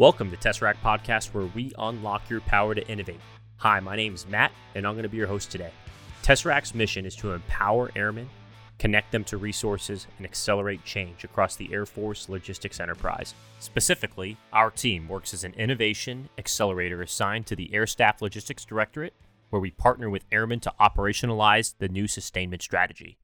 [0.00, 3.20] Welcome to Tesseract Podcast, where we unlock your power to innovate.
[3.58, 5.72] Hi, my name is Matt, and I'm going to be your host today.
[6.22, 8.30] Tesseract's mission is to empower airmen,
[8.78, 13.34] connect them to resources, and accelerate change across the Air Force logistics enterprise.
[13.58, 19.12] Specifically, our team works as an innovation accelerator assigned to the Air Staff Logistics Directorate,
[19.50, 23.18] where we partner with airmen to operationalize the new sustainment strategy.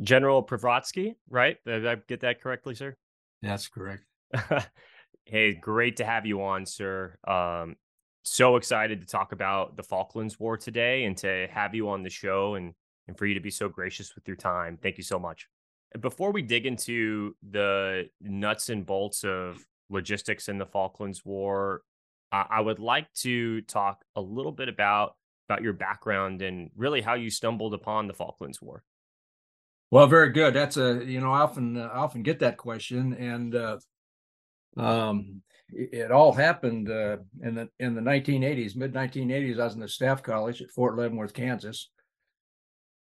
[0.00, 1.58] General Privratsky, right?
[1.66, 2.96] Did I get that correctly, sir?
[3.42, 4.04] That's correct.
[5.24, 7.16] hey, great to have you on, sir.
[7.26, 7.76] Um,
[8.22, 12.10] so excited to talk about the Falklands War today and to have you on the
[12.10, 12.74] show and
[13.08, 14.78] and for you to be so gracious with your time.
[14.80, 15.48] Thank you so much.
[16.00, 19.58] Before we dig into the nuts and bolts of
[19.90, 21.82] logistics in the Falklands War,
[22.30, 25.16] I, I would like to talk a little bit about
[25.48, 28.84] about your background and really how you stumbled upon the Falklands War.
[29.92, 30.54] Well, very good.
[30.54, 33.76] That's a you know I often uh, often get that question, and uh,
[34.78, 39.60] um, it, it, all happened uh, in the in the 1980s, mid 1980s.
[39.60, 41.90] I was in the staff college at Fort Leavenworth, Kansas,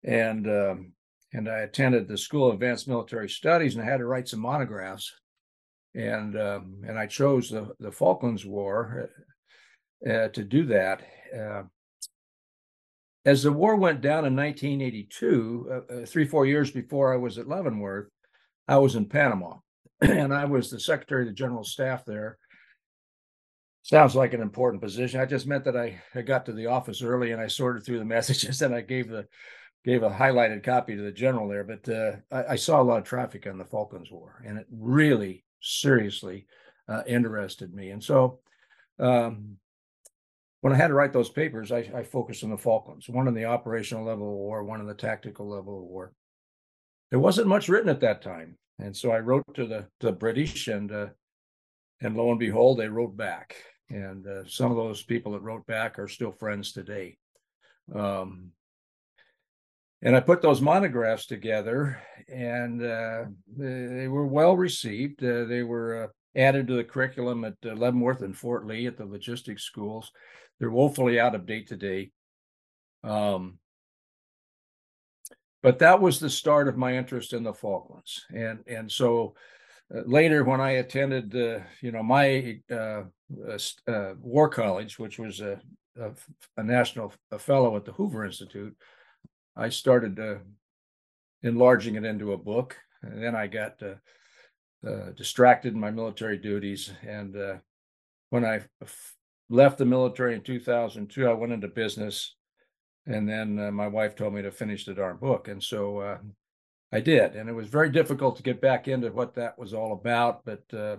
[0.06, 0.94] and um,
[1.34, 4.40] and I attended the School of Advanced Military Studies, and I had to write some
[4.40, 5.12] monographs,
[5.94, 9.10] and um, and I chose the the Falklands War
[10.08, 11.02] uh, uh, to do that.
[13.28, 17.38] As the war went down in 1982, uh, uh, three, four years before I was
[17.38, 18.08] at Leavenworth,
[18.70, 19.58] I was in Panama
[20.02, 22.38] and I was the secretary of the general staff there.
[23.82, 25.20] Sounds like an important position.
[25.20, 28.00] I just meant that I, I got to the office early and I sorted through
[28.00, 29.28] the messages and I gave the
[29.84, 31.66] gave a highlighted copy to the general there.
[31.66, 34.68] But uh, I, I, saw a lot of traffic on the Falklands War, and it
[34.72, 36.48] really seriously
[36.88, 37.90] uh, interested me.
[37.90, 38.40] And so
[39.00, 39.58] um,
[40.68, 43.34] when I had to write those papers, I, I focused on the Falklands, one on
[43.34, 46.12] the operational level of war, one on the tactical level of war.
[47.10, 50.12] There wasn't much written at that time, and so I wrote to the to the
[50.12, 51.08] British, and uh,
[52.02, 53.56] and lo and behold, they wrote back,
[53.90, 57.18] and uh, some of those people that wrote back are still friends today.
[57.96, 58.52] Um,
[60.02, 61.98] and I put those monographs together,
[62.28, 63.24] and uh,
[63.56, 65.24] they, they, were well received.
[65.24, 68.98] Uh, they were uh, added to the curriculum at uh, Leavenworth and Fort Lee at
[68.98, 70.12] the logistics schools.
[70.60, 72.12] They're woefully out of date today.
[73.04, 73.60] Um,
[75.64, 79.36] but that was the start of my interest in the Falklands, and and so
[79.94, 83.04] uh, later when I attended, uh, you know, my uh,
[83.88, 85.60] uh war college, which was a,
[86.00, 86.12] a,
[86.58, 88.76] a national a fellow at the Hoover Institute,
[89.56, 90.36] I started uh,
[91.44, 93.82] enlarging it into a book, and then I got
[94.86, 97.36] uh, distracted in my military duties, and
[98.30, 98.62] when I
[99.50, 101.28] left the military in 2002.
[101.28, 102.36] I went into business,
[103.06, 106.18] and then uh, my wife told me to finish the darn book, and so uh,
[106.92, 107.36] I did.
[107.36, 110.64] And it was very difficult to get back into what that was all about, but
[110.74, 110.98] uh,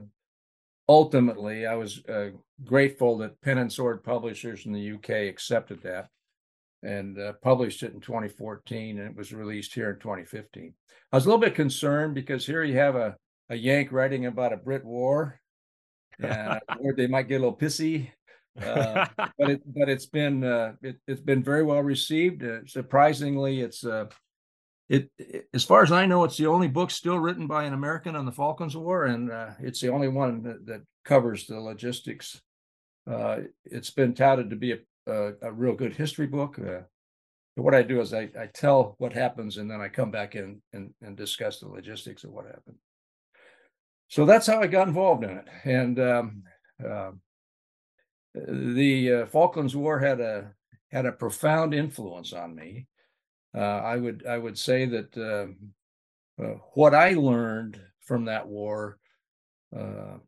[0.88, 2.30] ultimately, I was uh,
[2.64, 6.08] grateful that Pen and Sword Publishers in the UK accepted that
[6.84, 10.72] and uh, published it in 2014, and it was released here in 2015.
[11.12, 13.16] I was a little bit concerned because here you have a
[13.50, 15.40] a Yank writing about a Brit war,
[16.18, 16.60] and
[16.96, 18.10] they might get a little pissy
[18.62, 22.44] uh, but it but it's been uh, it, has been very well received.
[22.44, 24.06] Uh, surprisingly, it's uh,
[24.88, 27.74] it, it, as far as I know, it's the only book still written by an
[27.74, 31.60] American on the Falklands War, and uh, it's the only one that, that covers the
[31.60, 32.40] logistics.
[33.08, 36.58] Uh, it's been touted to be a a, a real good history book.
[37.54, 40.60] what I do is I, I tell what happens, and then I come back in
[40.72, 42.76] and, and discuss the logistics of what happened.
[44.08, 45.98] So that's how I got involved in it, and.
[45.98, 46.42] Um,
[48.46, 50.52] the uh, Falklands War had a
[50.90, 52.86] had a profound influence on me.
[53.54, 58.98] Uh, I would I would say that uh, uh what I learned from that war
[59.76, 60.18] uh,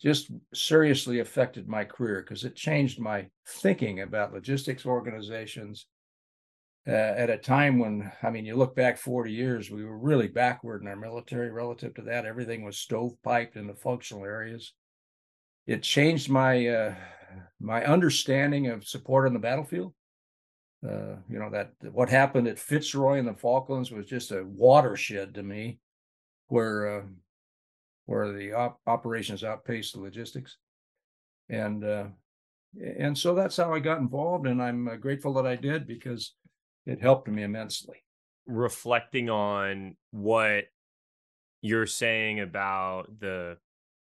[0.00, 5.86] just seriously affected my career because it changed my thinking about logistics organizations.
[6.86, 10.26] Uh, at a time when, I mean, you look back 40 years, we were really
[10.26, 12.26] backward in our military relative to that.
[12.26, 14.72] Everything was stovepiped in the functional areas
[15.66, 16.94] it changed my uh,
[17.60, 19.94] my understanding of support on the battlefield.
[20.84, 25.34] Uh, you know that what happened at Fitzroy and the Falklands was just a watershed
[25.34, 25.78] to me,
[26.48, 27.02] where uh,
[28.06, 30.56] where the op- operations outpaced the logistics,
[31.48, 32.06] and uh,
[32.98, 36.34] and so that's how I got involved, and I'm uh, grateful that I did because
[36.86, 38.04] it helped me immensely.
[38.46, 40.64] Reflecting on what
[41.60, 43.56] you're saying about the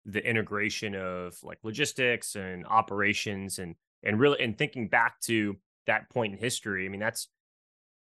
[0.07, 5.55] the integration of like logistics and operations and and really and thinking back to
[5.87, 7.29] that point in history i mean that's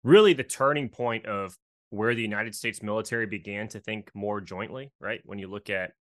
[0.03, 1.55] really the turning point of
[1.91, 5.91] where the united states military began to think more jointly right when you look at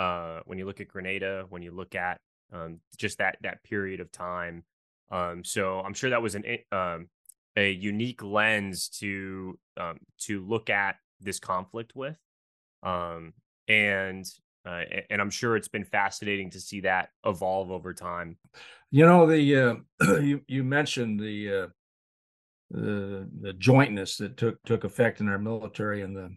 [0.00, 2.20] uh, when you look at Grenada, when you look at
[2.52, 4.64] um, just that that period of time.
[5.12, 7.08] Um, so I'm sure that was an um,
[7.60, 12.16] a unique lens to um, to look at this conflict with,
[12.82, 13.34] um,
[13.68, 14.24] and
[14.66, 18.36] uh, and I'm sure it's been fascinating to see that evolve over time.
[18.90, 19.74] You know, the uh,
[20.20, 21.66] you you mentioned the uh,
[22.70, 26.30] the the jointness that took took effect in our military in the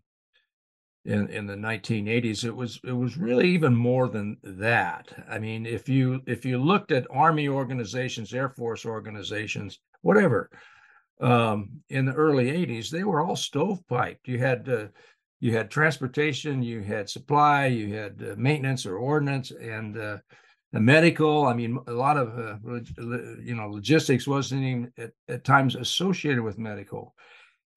[1.05, 5.65] in in the 1980s it was it was really even more than that i mean
[5.65, 10.49] if you if you looked at army organizations air force organizations whatever
[11.21, 14.87] um, in the early 80s they were all stovepiped you had uh,
[15.39, 20.17] you had transportation you had supply you had uh, maintenance or ordnance and uh,
[20.71, 22.57] the medical i mean a lot of uh,
[23.41, 27.13] you know logistics wasn't even at, at times associated with medical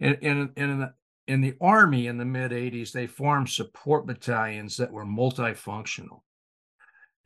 [0.00, 0.92] and, and, and in the
[1.28, 6.20] in the Army in the mid 80s, they formed support battalions that were multifunctional.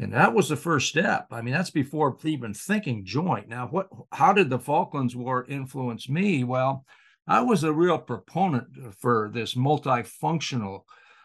[0.01, 1.27] And that was the first step.
[1.31, 3.49] I mean, that's before even thinking joint.
[3.49, 6.43] Now, what how did the Falklands War influence me?
[6.43, 6.87] Well,
[7.27, 10.85] I was a real proponent for this multifunctional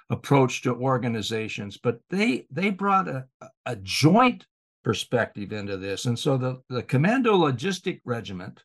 [0.09, 3.25] approach to organizations, but they they brought a,
[3.65, 4.45] a joint
[4.83, 6.05] perspective into this.
[6.05, 8.61] And so the, the Commando Logistic Regiment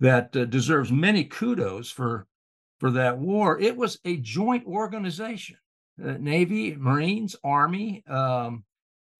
[0.00, 2.26] that uh, deserves many kudos for
[2.80, 5.56] for that war, it was a joint organization
[6.04, 8.02] uh, Navy, Marines, Army.
[8.08, 8.64] Um,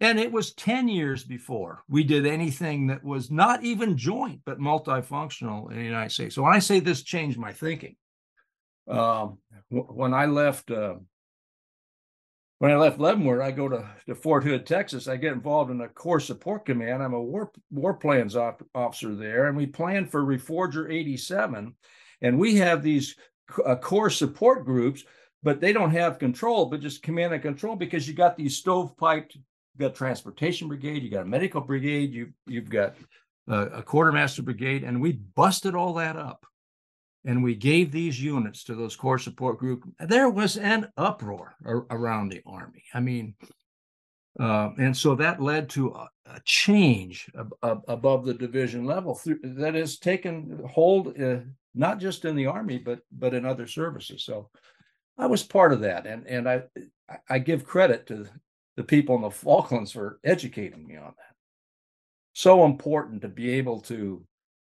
[0.00, 4.58] and it was 10 years before we did anything that was not even joint, but
[4.58, 6.34] multifunctional in the United States.
[6.34, 7.96] So when I say this changed my thinking,
[8.88, 9.38] um,
[9.68, 10.94] when I left, uh,
[12.58, 15.06] when I left Leavenworth, I go to, to Fort Hood, Texas.
[15.06, 17.02] I get involved in a Corps Support Command.
[17.02, 21.74] I'm a war war plans op- officer there, and we plan for Reforger 87.
[22.22, 23.16] And we have these
[23.64, 25.04] uh, Corps support groups,
[25.42, 29.36] but they don't have control, but just command and control because you got these stovepiped,
[29.80, 32.94] you got transportation brigade, you got a medical brigade, you you've got
[33.48, 36.46] a quartermaster brigade, and we busted all that up,
[37.24, 39.82] and we gave these units to those Corps support group.
[39.98, 42.84] There was an uproar ar- around the army.
[42.94, 43.34] I mean,
[44.38, 49.14] uh, and so that led to a, a change ab- ab- above the division level
[49.14, 51.38] through, that has taken hold uh,
[51.74, 54.24] not just in the army but but in other services.
[54.24, 54.50] So
[55.18, 56.62] I was part of that, and and I
[57.28, 58.28] I give credit to
[58.80, 61.34] the people in the Falklands for educating me on that.
[62.32, 64.24] So important to be able to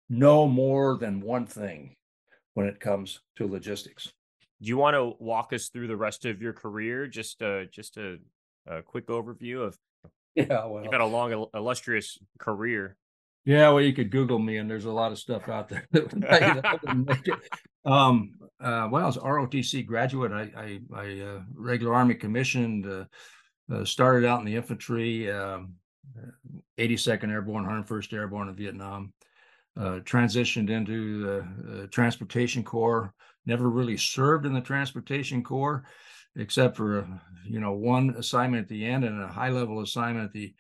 [0.09, 1.97] know more than one thing
[2.53, 4.13] when it comes to logistics.
[4.63, 7.09] Do you want to walk us through the rest of your career?
[7.09, 8.19] Just uh, just a
[8.69, 9.77] a quick overview of
[10.37, 12.97] yeah well you've had a long illustrious career
[13.45, 15.87] yeah well you could google me and there's a lot of stuff out there
[17.85, 23.05] um uh well i was rotc graduate i i, I uh, regular army commissioned uh,
[23.73, 25.75] uh, started out in the infantry um,
[26.79, 29.13] 82nd airborne 101st airborne in vietnam
[29.77, 33.13] uh, transitioned into the uh, transportation corps
[33.47, 35.85] never really served in the transportation corps
[36.37, 37.09] except for
[37.45, 40.55] you know one assignment at the end and a high level assignment at the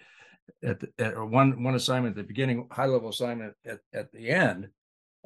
[0.62, 4.30] at, the, at one one assignment at the beginning, high level assignment at, at the
[4.30, 4.68] end.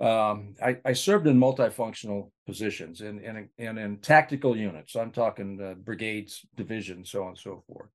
[0.01, 3.21] Um, I, I served in multifunctional positions and
[3.59, 4.95] and in tactical units.
[4.95, 7.91] I'm talking uh, brigades, divisions, so on and so forth.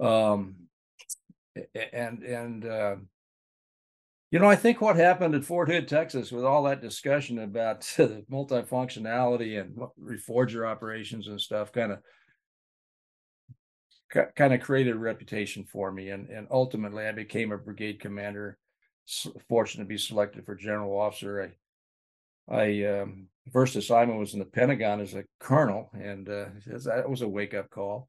[0.00, 0.54] Um,
[1.92, 2.96] and and uh,
[4.30, 7.80] you know, I think what happened at Fort Hood, Texas, with all that discussion about
[8.30, 11.98] multifunctionality and reforger operations and stuff, kind of
[14.36, 18.58] kind of created a reputation for me, and and ultimately I became a brigade commander.
[19.48, 21.52] Fortunate to be selected for general officer.
[22.48, 27.08] I I um, first assignment was in the Pentagon as a colonel, and uh, that
[27.08, 28.08] was a wake up call.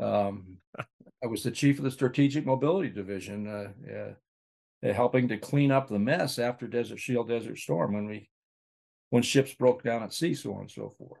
[0.00, 3.46] Um, I was the chief of the Strategic Mobility Division.
[3.46, 4.12] Uh,
[4.84, 8.28] uh, helping to clean up the mess after Desert Shield, Desert Storm when we
[9.10, 11.20] when ships broke down at sea, so on and so forth.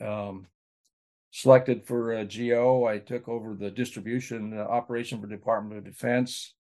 [0.00, 0.46] Um,
[1.32, 6.54] selected for uh, GO, I took over the distribution uh, operation for Department of Defense.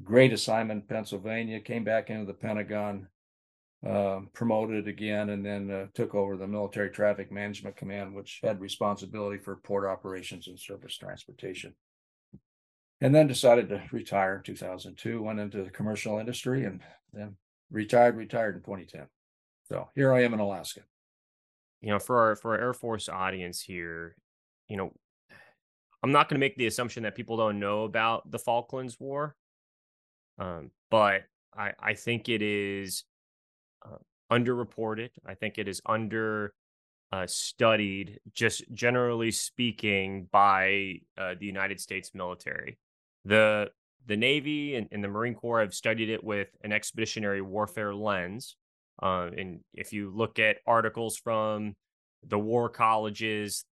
[0.00, 1.60] Great assignment, Pennsylvania.
[1.60, 3.08] Came back into the Pentagon,
[3.86, 8.60] uh, promoted again, and then uh, took over the Military Traffic Management Command, which had
[8.60, 11.74] responsibility for port operations and surface transportation
[13.02, 16.80] and then decided to retire in 2002 went into the commercial industry and
[17.12, 17.36] then
[17.70, 19.06] retired retired in 2010
[19.68, 20.80] so here i am in alaska
[21.80, 24.16] you know for our for our air force audience here
[24.68, 24.92] you know
[26.02, 29.34] i'm not going to make the assumption that people don't know about the falklands war
[30.38, 31.22] um, but
[31.56, 33.04] i i think it is
[33.84, 33.98] uh,
[34.30, 36.52] underreported i think it is under
[37.12, 42.78] uh, studied, just generally speaking, by uh, the United States military.
[43.24, 43.70] The
[44.06, 48.56] the Navy and, and, the Marine Corps have studied it with an expeditionary warfare lens.
[49.00, 51.76] Uh, and if you look at articles from
[52.26, 53.64] the war colleges,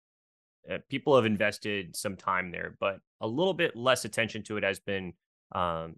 [0.72, 4.64] uh, people have invested some time there, but a little bit less attention to it
[4.64, 5.14] has been
[5.56, 5.96] um,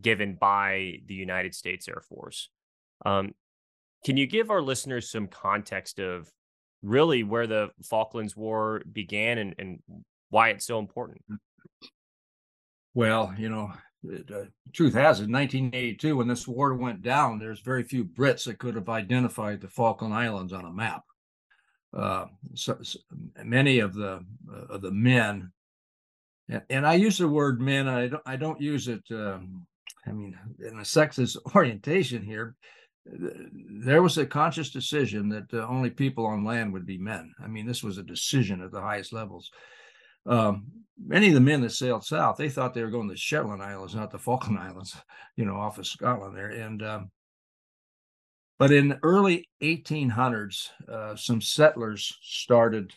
[0.00, 2.48] given by the United States Air Force.
[3.04, 3.34] Um,
[4.04, 6.30] can you give our listeners some context of
[6.82, 9.82] really where the Falklands War began and, and
[10.30, 11.22] why it's so important?
[12.94, 13.72] Well, you know,
[14.04, 18.58] the truth has it, 1982, when this war went down, there's very few Brits that
[18.58, 21.02] could have identified the Falkland Islands on a map.
[21.96, 22.98] Uh, so, so,
[23.42, 25.52] many of the uh, of the men,
[26.68, 27.88] and, I use the word men.
[27.88, 29.02] I don't I don't use it.
[29.10, 29.66] Um,
[30.06, 32.56] I mean, in a sexist orientation here,
[33.06, 37.32] there was a conscious decision that uh, only people on land would be men.
[37.42, 39.50] I mean, this was a decision at the highest levels.
[40.26, 40.66] Um,
[40.98, 43.62] many of the men that sailed south, they thought they were going to the Shetland
[43.62, 44.96] Islands, not the Falkland Islands,
[45.36, 46.50] you know, off of Scotland there.
[46.50, 47.10] And um,
[48.58, 52.92] but in early 1800s, uh, some settlers started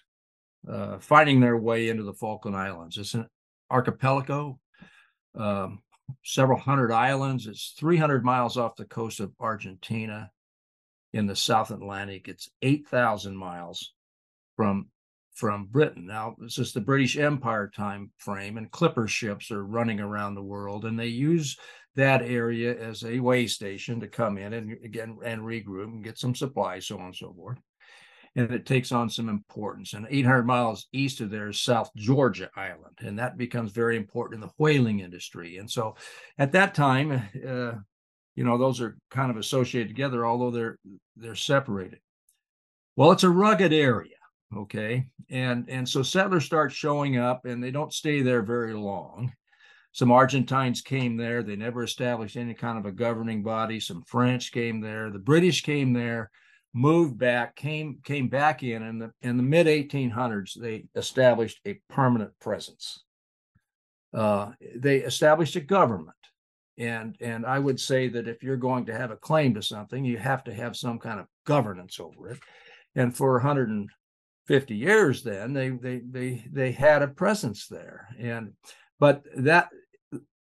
[0.70, 2.98] uh, finding their way into the Falkland Islands.
[2.98, 3.28] It's an
[3.70, 4.60] archipelago,
[5.36, 5.82] um,
[6.24, 7.48] several hundred islands.
[7.48, 10.32] It's 300 miles off the coast of Argentina
[11.14, 12.28] in the South Atlantic.
[12.28, 13.94] It's 8,000 miles
[14.56, 14.88] from
[15.34, 16.08] from Britain.
[16.08, 20.42] Now, this is the British Empire time frame, and clipper ships are running around the
[20.42, 21.56] world, and they use
[21.96, 26.18] that area as a way station to come in and again and regroup and get
[26.18, 27.60] some supplies, so on and so forth.
[28.38, 29.94] And it takes on some importance.
[29.94, 34.36] And 800 miles east of there is South Georgia Island, and that becomes very important
[34.36, 35.58] in the whaling industry.
[35.58, 35.96] And so,
[36.38, 37.12] at that time,
[37.46, 37.74] uh,
[38.36, 40.78] you know, those are kind of associated together, although they're
[41.16, 42.00] they're separated.
[42.96, 44.18] Well, it's a rugged area
[44.56, 49.32] okay and and so settlers start showing up and they don't stay there very long
[49.92, 54.52] some argentines came there they never established any kind of a governing body some french
[54.52, 56.32] came there the british came there
[56.74, 61.80] moved back came came back in in the in the mid 1800s they established a
[61.90, 63.04] permanent presence.
[64.14, 66.12] Uh, they established a government.
[66.80, 70.06] And and i would say that if you're going to have a claim to something
[70.06, 72.40] you have to have some kind of governance over it.
[72.96, 78.08] And for 150 years then they they they they had a presence there.
[78.20, 78.54] And
[79.00, 79.70] but that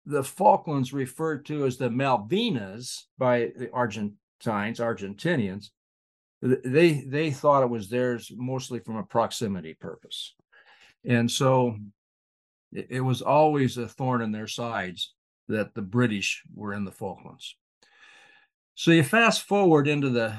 [0.05, 5.71] the falklands referred to as the malvinas by the argentines argentinians
[6.65, 10.35] they they thought it was theirs mostly from a proximity purpose.
[11.05, 11.77] And so
[12.73, 15.15] it, it was always a thorn in their sides
[15.49, 17.57] that the british were in the falklands.
[18.75, 20.37] So you fast forward into the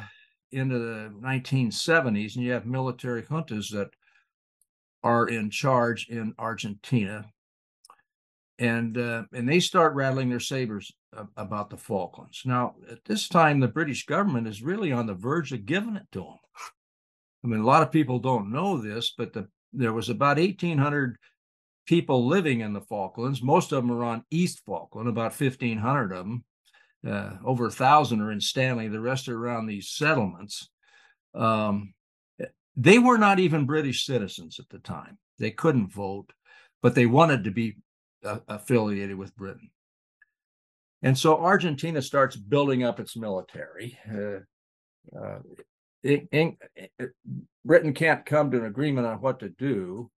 [0.52, 3.90] into the 1970s, and you have military juntas that
[5.04, 7.26] are in charge in Argentina,
[8.60, 10.92] and uh, and they start rattling their sabers
[11.36, 12.44] about the Falklands.
[12.46, 16.08] Now, at this time, the British government is really on the verge of giving it
[16.12, 16.38] to them.
[17.44, 21.18] I mean, a lot of people don't know this, but the, there was about 1,800
[21.86, 23.42] people living in the Falklands.
[23.42, 26.44] Most of them are on East Falkland, about 1,500 of them
[27.06, 28.88] uh, over a thousand are in Stanley.
[28.88, 30.70] The rest are around these settlements.
[31.34, 31.94] Um,
[32.76, 35.18] they were not even British citizens at the time.
[35.40, 36.32] They couldn't vote,
[36.82, 37.78] but they wanted to be
[38.24, 39.70] uh, affiliated with Britain.
[41.04, 43.98] And so Argentina starts building up its military.
[44.12, 44.39] Uh,
[45.18, 45.39] uh
[46.04, 46.58] it, it,
[47.66, 50.12] Britain can't come to an agreement on what to do,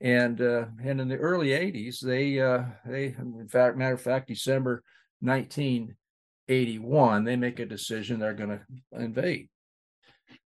[0.00, 4.28] and uh, and in the early '80s, they uh, they in fact matter of fact
[4.28, 4.84] December
[5.20, 8.60] 1981, they make a decision they're going to
[8.92, 9.48] invade.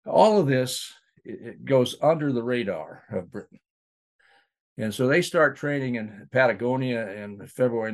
[0.06, 0.92] All of this
[1.24, 3.58] it goes under the radar of Britain.
[4.76, 7.92] And so they start training in Patagonia in February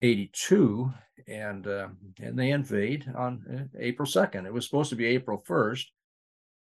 [0.00, 0.92] 1982,
[1.26, 1.88] and uh,
[2.20, 4.46] and they invade on uh, April 2nd.
[4.46, 5.84] It was supposed to be April 1st,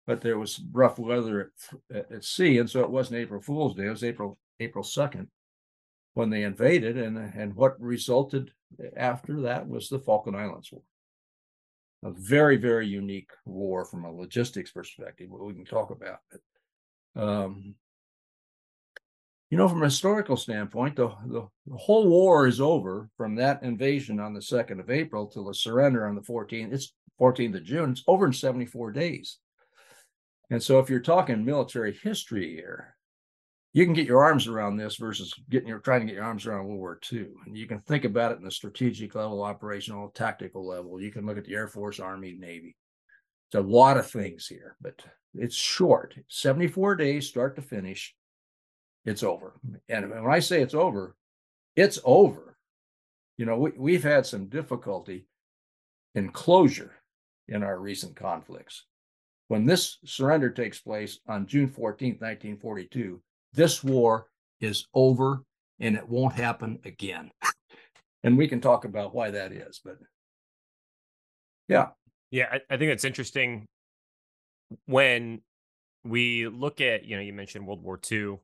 [0.07, 1.53] but there was rough weather
[1.91, 3.87] at, at sea, and so it wasn't April Fool's Day.
[3.87, 5.27] It was April April 2nd
[6.15, 8.53] when they invaded, and and what resulted
[8.97, 10.83] after that was the Falkland Islands War.
[12.05, 15.31] A very very unique war from a logistics perspective.
[15.31, 17.75] What we can talk about, but um,
[19.51, 23.63] you know, from a historical standpoint, the, the, the, whole war is over from that
[23.63, 26.73] invasion on the 2nd of April till the surrender on the 14th.
[26.73, 27.93] It's 14th of June.
[27.93, 29.39] It's over in 74 days.
[30.51, 32.97] And so if you're talking military history here,
[33.73, 36.47] you can get your arms around this versus getting your trying to get your arms
[36.47, 37.27] around World War II.
[37.47, 41.01] And you can think about it in the strategic level, operational, tactical level.
[41.01, 42.75] You can look at the Air Force, Army, Navy.
[43.49, 48.15] It's a lot of things here, but It's short, 74 days, start to finish.
[49.07, 49.55] It's over.
[49.89, 51.15] And when I say it's over,
[51.77, 52.59] it's over.
[53.39, 55.27] You know, we, we've had some difficulty
[56.15, 56.93] in closure
[57.49, 58.85] in our recent conflicts.
[59.49, 63.23] When this surrender takes place on June 14th, 1942,
[63.53, 64.27] this war
[64.61, 65.45] is over
[65.79, 67.31] and it won't happen again.
[68.25, 69.99] And we can talk about why that is, but
[71.69, 71.89] yeah.
[72.33, 73.67] Yeah, I, I think it's interesting
[74.87, 75.43] when
[76.05, 78.39] we look at, you know, you mentioned World War II.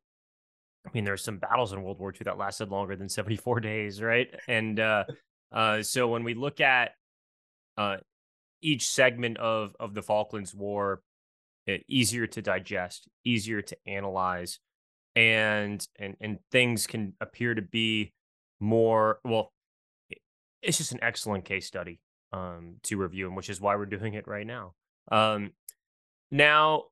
[0.86, 4.02] I mean, there's some battles in World War II that lasted longer than 74 days,
[4.02, 4.28] right?
[4.48, 5.04] And uh,
[5.52, 6.92] uh, so when we look at
[7.76, 7.98] uh,
[8.60, 11.02] each segment of of the Falklands War,
[11.66, 14.58] it, eh, easier to digest, easier to analyze,
[15.14, 18.12] and and and things can appear to be
[18.60, 19.52] more well.
[20.62, 22.00] It's just an excellent case study
[22.32, 24.74] um, to review, and which is why we're doing it right now.
[25.10, 25.52] Um,
[26.30, 26.84] now,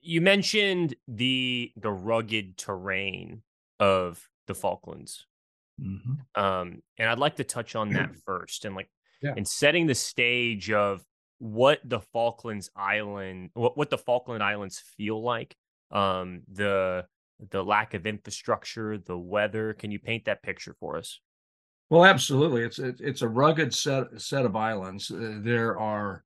[0.00, 3.42] you mentioned the the rugged terrain
[3.80, 5.26] of the Falklands,
[5.80, 6.42] mm-hmm.
[6.42, 8.90] um, and I'd like to touch on that first, and like,
[9.22, 9.34] yeah.
[9.36, 11.02] and setting the stage of
[11.38, 15.54] what the Falklands Island, what what the Falkland Islands feel like,
[15.90, 17.06] um, the
[17.50, 19.74] the lack of infrastructure, the weather.
[19.74, 21.20] Can you paint that picture for us?
[21.90, 22.62] Well, absolutely.
[22.62, 25.10] It's it's a rugged set set of islands.
[25.10, 26.24] Uh, there are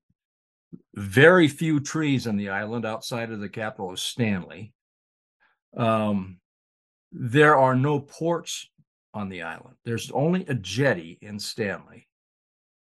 [0.94, 4.72] very few trees on the island outside of the capital of Stanley.
[5.76, 6.40] Um,
[7.12, 8.68] there are no ports
[9.14, 9.76] on the island.
[9.84, 12.06] There's only a jetty in Stanley,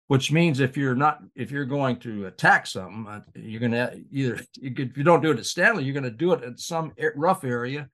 [0.07, 4.01] which means if you're not if you're going to attack something, uh, you're going to
[4.11, 6.93] either if you don't do it at Stanley, you're going to do it at some
[7.15, 7.89] rough area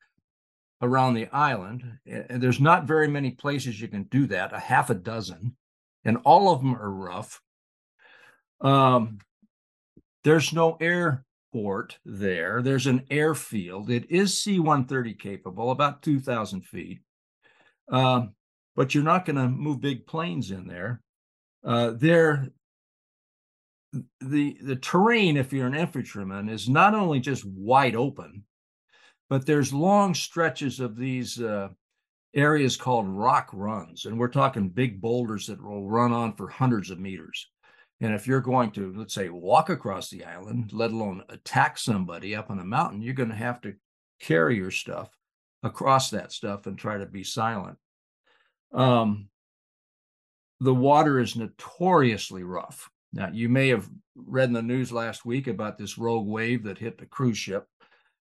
[0.81, 1.83] around the island.
[2.05, 5.55] And there's not very many places you can do that, a half a dozen,
[6.05, 7.41] and all of them are rough.
[8.61, 9.19] Um,
[10.27, 12.61] there's no airport there.
[12.61, 13.89] There's an airfield.
[13.89, 16.99] It is C 130 capable, about 2,000 feet.
[17.89, 18.33] Um,
[18.75, 21.01] but you're not going to move big planes in there.
[21.65, 22.49] Uh, there,
[24.19, 28.43] the the terrain, if you're an infantryman, is not only just wide open,
[29.29, 31.69] but there's long stretches of these uh,
[32.35, 36.91] areas called rock runs, and we're talking big boulders that will run on for hundreds
[36.91, 37.47] of meters.
[37.99, 42.35] And if you're going to, let's say, walk across the island, let alone attack somebody
[42.35, 43.73] up on a mountain, you're going to have to
[44.19, 45.09] carry your stuff
[45.63, 47.77] across that stuff and try to be silent.
[48.71, 49.29] Um,
[50.59, 52.89] the water is notoriously rough.
[53.13, 56.77] Now, you may have read in the news last week about this rogue wave that
[56.77, 57.67] hit the cruise ship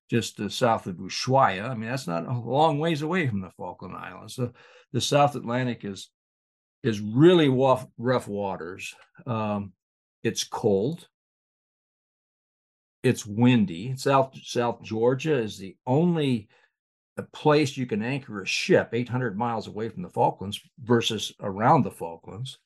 [0.09, 1.69] just south of Ushuaia.
[1.69, 4.37] I mean, that's not a long ways away from the Falkland Islands.
[4.37, 4.53] The,
[4.93, 6.11] the South Atlantic is
[6.83, 8.95] is really rough, rough waters.
[9.27, 9.73] Um,
[10.23, 11.09] it's cold.
[13.03, 13.97] It's windy.
[13.97, 16.49] South South Georgia is the only
[17.19, 21.85] uh, place you can anchor a ship 800 miles away from the Falklands versus around
[21.85, 22.59] the Falklands.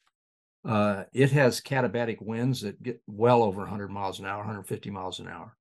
[0.65, 5.19] Uh, it has katabatic winds that get well over 100 miles an hour, 150 miles
[5.21, 5.57] an hour.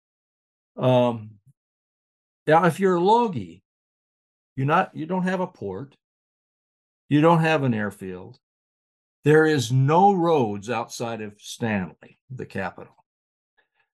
[0.77, 1.31] Um,
[2.47, 3.63] now, if you're a logie,
[4.55, 5.95] you're not, you don't have a port,
[7.09, 8.37] you don't have an airfield.
[9.25, 12.93] There is no roads outside of Stanley, the capital.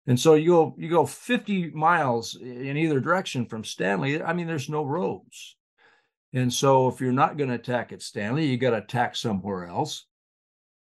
[0.08, 4.22] And so you go you go 50 miles in either direction from Stanley.
[4.22, 5.56] I mean, there's no roads.
[6.34, 9.66] And so if you're not going to attack at Stanley, you got to attack somewhere
[9.66, 10.06] else.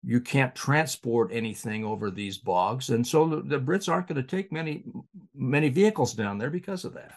[0.04, 2.90] You can't transport anything over these bogs.
[2.90, 4.84] And so the, the Brits aren't going to take many
[5.34, 7.16] many vehicles down there because of that.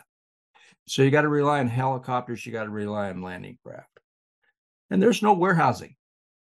[0.87, 3.93] So you got to rely on helicopters, you got to rely on landing craft.
[4.93, 5.97] And there's no warehousing.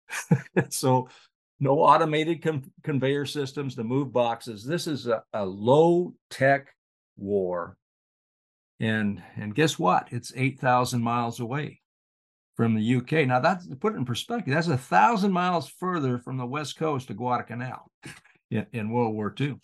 [0.68, 1.08] so
[1.58, 4.64] no automated com- conveyor systems to move boxes.
[4.64, 6.68] This is a, a low tech
[7.16, 7.76] war.
[8.78, 10.06] And and guess what?
[10.12, 11.80] It's 8,000 miles away
[12.54, 13.26] from the UK.
[13.26, 16.78] Now that's to put it in perspective, that's a thousand miles further from the west
[16.78, 17.90] coast to Guadalcanal
[18.52, 19.58] in, in World War II.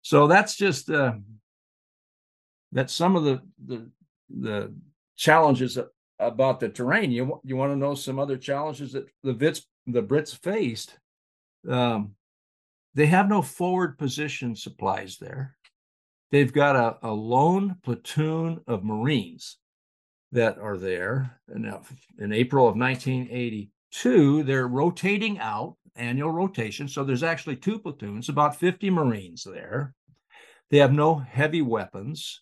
[0.00, 1.12] So that's just uh,
[2.72, 3.88] that some of the the
[4.28, 4.74] the
[5.14, 5.78] challenges
[6.26, 7.10] about the terrain.
[7.10, 10.96] You you want to know some other challenges that the Vits the Brits faced.
[11.68, 12.14] Um,
[12.94, 15.56] they have no forward position supplies there.
[16.30, 19.58] They've got a, a lone platoon of Marines
[20.32, 21.38] that are there.
[21.48, 21.66] And
[22.18, 26.88] in April of 1982, they're rotating out, annual rotation.
[26.88, 29.94] So there's actually two platoons, about 50 Marines there.
[30.70, 32.40] They have no heavy weapons.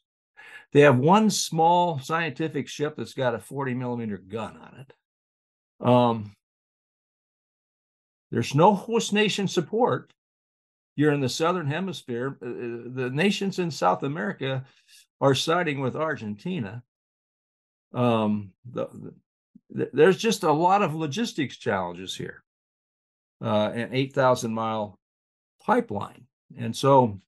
[0.73, 5.87] They have one small scientific ship that's got a 40 millimeter gun on it.
[5.87, 6.33] Um,
[8.31, 10.13] there's no host nation support.
[10.97, 12.39] you're in the southern hemisphere.
[12.43, 14.65] Uh, uh, the nations in South America
[15.21, 16.83] are siding with Argentina.
[17.93, 18.87] Um, the,
[19.71, 22.45] the, there's just a lot of logistics challenges here.
[23.43, 24.99] Uh, an 8,000 mile
[25.65, 26.27] pipeline.
[26.59, 27.21] And so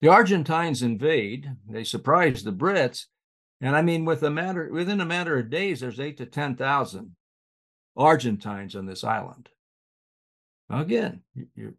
[0.00, 3.06] the Argentines invade, they surprise the Brits.
[3.60, 6.56] And I mean, with a matter within a matter of days, there's eight to ten
[6.56, 7.16] thousand
[7.96, 9.50] Argentines on this island.
[10.70, 11.22] Again,
[11.54, 11.74] your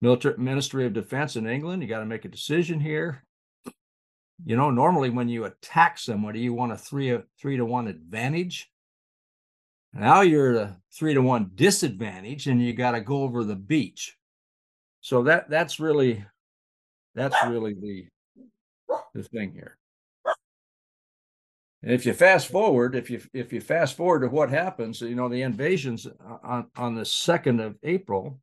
[0.00, 3.24] military Ministry of Defense in England, you got to make a decision here.
[4.44, 7.88] You know, normally when you attack somebody, you want a three uh, three to one
[7.88, 8.70] advantage.
[9.92, 14.16] Now you're a three to one disadvantage, and you got to go over the beach.
[15.00, 16.24] So that that's really
[17.16, 18.06] that's really the
[19.14, 19.76] the thing here.
[21.82, 25.14] And if you fast forward, if you if you fast forward to what happens, you
[25.14, 26.06] know the invasions
[26.44, 28.38] on on the second of April.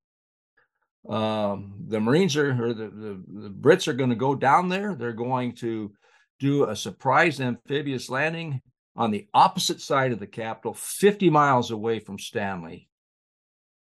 [1.07, 4.95] Um, the Marines are or the, the, the Brits are going to go down there.
[4.95, 5.91] They're going to
[6.39, 8.61] do a surprise amphibious landing
[8.95, 12.87] on the opposite side of the capital, 50 miles away from Stanley.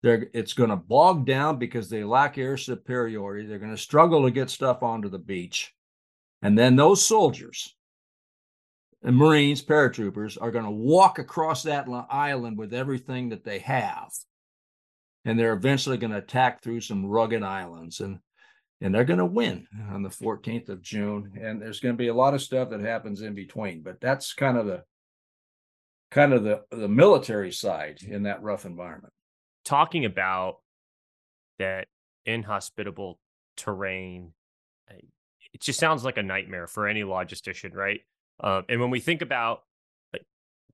[0.04, 3.46] They're, it's going to bog down because they lack air superiority.
[3.46, 5.74] They're going to struggle to get stuff onto the beach.
[6.42, 7.76] And then those soldiers
[9.04, 14.12] and Marines, paratroopers, are going to walk across that island with everything that they have.
[15.24, 18.00] And they're eventually going to attack through some rugged islands.
[18.00, 18.20] And
[18.84, 21.34] and they're going to win on the 14th of June.
[21.40, 24.34] And there's going to be a lot of stuff that happens in between, but that's
[24.34, 24.84] kind of the
[26.10, 29.14] kind of the the military side in that rough environment
[29.63, 30.60] talking about
[31.60, 31.88] that
[32.26, 33.19] inhospitable
[33.58, 34.34] terrain,
[34.89, 34.95] eh,
[35.54, 38.02] it just sounds like a nightmare for any logistician, right?
[38.39, 39.63] Uh, and when we think about
[40.13, 40.26] like,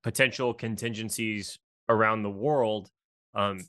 [0.02, 2.90] potential contingencies around the world,
[3.34, 3.60] um,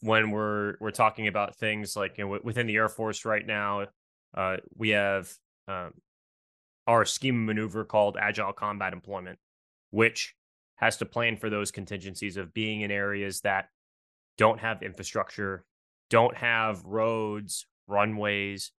[0.00, 3.86] when we're we're talking about things like you know, within the Air Force right now,
[4.34, 5.30] uh, we have
[5.66, 5.92] um,
[6.86, 9.38] our scheme maneuver called Agile Combat Employment,
[9.90, 10.34] which
[10.76, 13.68] has to plan for those contingencies of being in areas that
[14.38, 15.64] don't have infrastructure,
[16.08, 18.72] don't have roads, runways,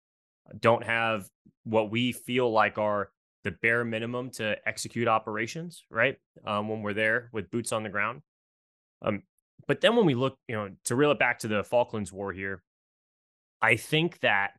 [0.59, 1.29] don't have
[1.64, 3.11] what we feel like are
[3.44, 6.16] the bare minimum to execute operations, right?
[6.47, 8.23] Um, when we're there with boots on the ground.
[9.03, 9.23] Um,
[9.66, 12.33] but then when we look, you know, to reel it back to the Falklands War
[12.33, 12.62] here,
[13.61, 14.53] I think that,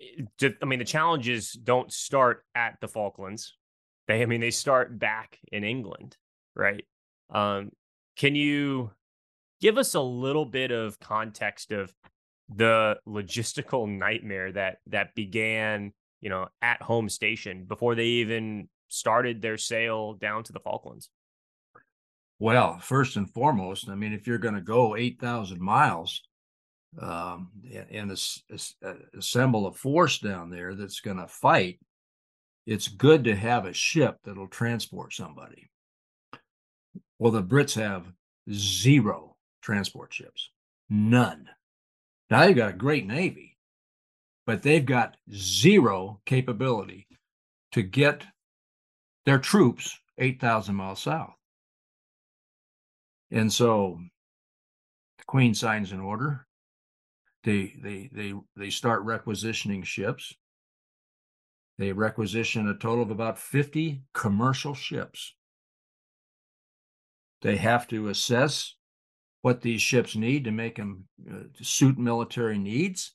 [0.00, 3.56] I mean, the challenges don't start at the Falklands.
[4.06, 6.16] They, I mean, they start back in England,
[6.54, 6.84] right?
[7.30, 7.70] Um,
[8.16, 8.90] can you
[9.60, 11.92] give us a little bit of context of
[12.54, 19.42] the logistical nightmare that that began, you know, at home station before they even started
[19.42, 21.10] their sail down to the Falklands?
[22.38, 26.22] Well, first and foremost, I mean, if you're going to go 8,000 miles
[27.00, 27.50] um,
[27.90, 31.80] and, uh, assemble a force down there that's going to fight,
[32.64, 35.68] it's good to have a ship that'll transport somebody.
[37.18, 38.12] Well, the Brits have
[38.52, 39.27] zero
[39.60, 40.50] transport ships.
[40.88, 41.48] None.
[42.30, 43.56] Now they've got a great Navy,
[44.46, 47.06] but they've got zero capability
[47.72, 48.24] to get
[49.26, 51.34] their troops 8,000 miles south.
[53.30, 54.00] And so
[55.18, 56.46] the Queen signs an order.
[57.44, 60.34] They, they, they, they start requisitioning ships.
[61.78, 65.34] They requisition a total of about 50 commercial ships.
[67.42, 68.74] They have to assess
[69.42, 73.12] what these ships need to make them uh, to suit military needs.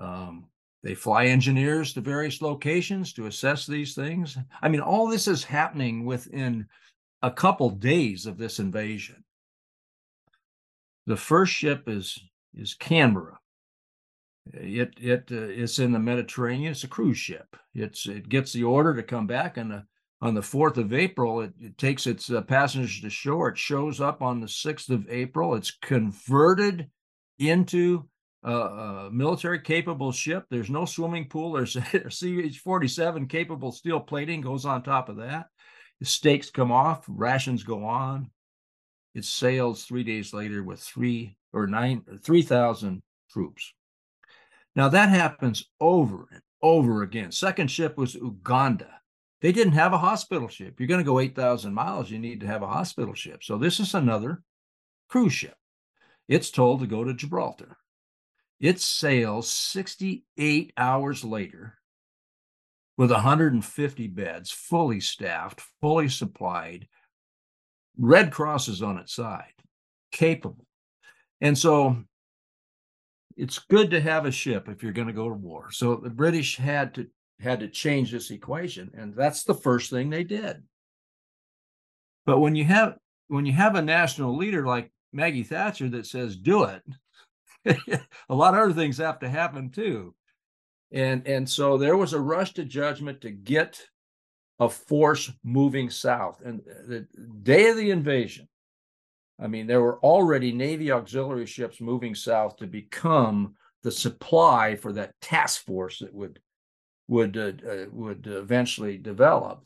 [0.00, 0.46] Um,
[0.82, 4.38] they fly engineers to various locations to assess these things.
[4.62, 6.66] I mean, all this is happening within
[7.22, 9.22] a couple days of this invasion.
[11.06, 12.18] The first ship is
[12.54, 13.38] is Canberra.
[14.52, 16.72] It it uh, it's in the Mediterranean.
[16.72, 17.56] It's a cruise ship.
[17.74, 19.82] It's it gets the order to come back, and
[20.22, 21.40] on the 4th of April.
[21.40, 23.48] It, it takes its uh, passengers to shore.
[23.48, 25.54] It shows up on the 6th of April.
[25.54, 26.90] It's converted
[27.38, 28.08] into
[28.42, 30.46] a, military capable ship.
[30.50, 31.52] There's no swimming pool.
[31.52, 31.74] There's
[32.08, 35.46] CH 47 capable steel plating goes on top of that.
[36.00, 38.30] The steaks come off, rations go on.
[39.14, 43.74] It sails three days later with three or nine, 3,000 troops.
[44.76, 47.32] Now that happens over and over again.
[47.32, 48.99] Second ship was Uganda
[49.40, 50.78] they didn't have a hospital ship.
[50.78, 53.42] You're going to go 8,000 miles, you need to have a hospital ship.
[53.42, 54.42] So this is another
[55.08, 55.56] cruise ship.
[56.28, 57.76] It's told to go to Gibraltar.
[58.60, 61.78] It sails 68 hours later
[62.96, 66.86] with 150 beds, fully staffed, fully supplied,
[67.98, 69.52] Red Cross is on its side,
[70.12, 70.66] capable.
[71.40, 72.04] And so
[73.36, 75.70] it's good to have a ship if you're going to go to war.
[75.70, 77.08] So the British had to
[77.40, 80.62] had to change this equation, and that's the first thing they did.
[82.26, 82.96] But when you have
[83.28, 86.82] when you have a national leader like Maggie Thatcher that says do it,
[88.28, 90.14] a lot of other things have to happen too.
[90.92, 93.80] And and so there was a rush to judgment to get
[94.58, 96.42] a force moving south.
[96.44, 97.06] And the
[97.42, 98.48] day of the invasion,
[99.40, 104.92] I mean, there were already Navy auxiliary ships moving south to become the supply for
[104.92, 106.38] that task force that would
[107.10, 109.64] would uh, uh, would eventually develop.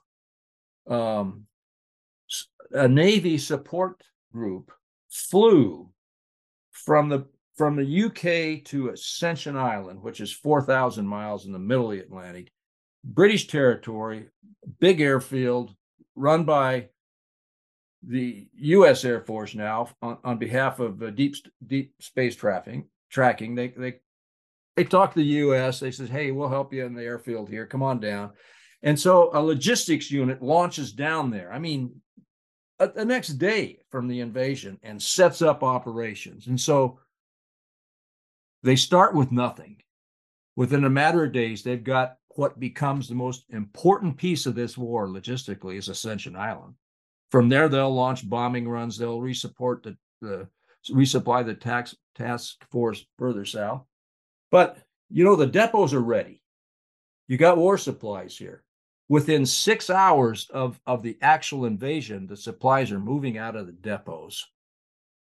[0.88, 1.46] Um,
[2.72, 4.02] a Navy support
[4.32, 4.72] group
[5.10, 5.90] flew
[6.72, 11.92] from the from the UK to Ascension Island, which is 4,000 miles in the middle
[11.92, 12.50] of the Atlantic,
[13.04, 14.26] British territory,
[14.80, 15.72] big airfield
[16.16, 16.88] run by
[18.02, 19.04] the U.S.
[19.04, 22.88] Air Force now on, on behalf of uh, deep deep space tracking.
[23.10, 24.00] Tracking, they they
[24.76, 25.80] they talk to the U.S.
[25.80, 27.66] They says, "Hey, we'll help you in the airfield here.
[27.66, 28.32] Come on down."
[28.82, 31.52] And so a logistics unit launches down there.
[31.52, 32.02] I mean,
[32.78, 36.48] uh, the next day from the invasion and sets up operations.
[36.48, 36.98] And so
[38.62, 39.78] they start with nothing.
[40.56, 44.76] Within a matter of days, they've got what becomes the most important piece of this
[44.76, 46.74] war logistically is Ascension Island.
[47.30, 48.98] From there, they'll launch bombing runs.
[48.98, 50.48] They'll resupport the, the
[50.90, 53.84] resupply the tax, task force further south.
[54.54, 54.78] But
[55.10, 56.40] you know the depots are ready.
[57.26, 58.62] You got war supplies here.
[59.08, 63.72] Within six hours of, of the actual invasion, the supplies are moving out of the
[63.72, 64.44] depots.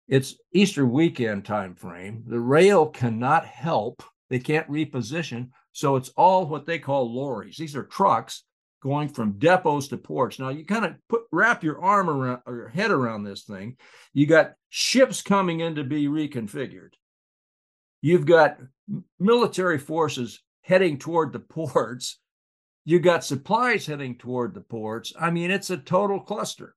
[0.07, 2.25] It's Easter weekend time frame.
[2.27, 4.03] The rail cannot help.
[4.29, 5.49] They can't reposition.
[5.71, 7.57] So it's all what they call lorries.
[7.57, 8.43] These are trucks
[8.83, 10.37] going from depots to ports.
[10.37, 13.77] Now you kind of put wrap your arm around or your head around this thing.
[14.13, 16.91] You got ships coming in to be reconfigured.
[18.01, 18.57] You've got
[19.19, 22.19] military forces heading toward the ports.
[22.85, 25.13] You've got supplies heading toward the ports.
[25.19, 26.75] I mean, it's a total cluster.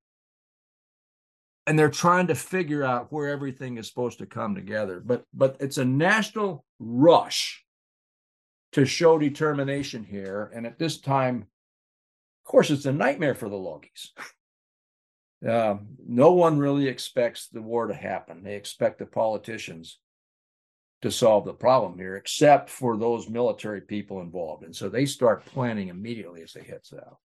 [1.67, 5.01] And they're trying to figure out where everything is supposed to come together.
[5.05, 7.65] But but it's a national rush
[8.73, 10.51] to show determination here.
[10.55, 11.47] And at this time,
[12.45, 14.09] of course, it's a nightmare for the Logis.
[15.49, 18.43] Uh, no one really expects the war to happen.
[18.43, 19.99] They expect the politicians
[21.03, 24.65] to solve the problem here, except for those military people involved.
[24.65, 27.19] And so they start planning immediately as they head south.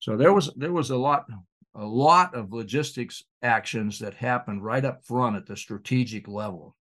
[0.00, 1.24] So there was there was a lot
[1.74, 6.76] a lot of logistics actions that happened right up front at the strategic level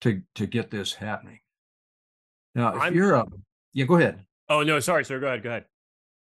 [0.00, 1.38] to to get this happening.
[2.54, 3.24] Now, if I'm, you're a
[3.72, 4.24] yeah, go ahead.
[4.48, 5.20] Oh no, sorry, sir.
[5.20, 5.42] Go ahead.
[5.42, 5.64] Go ahead.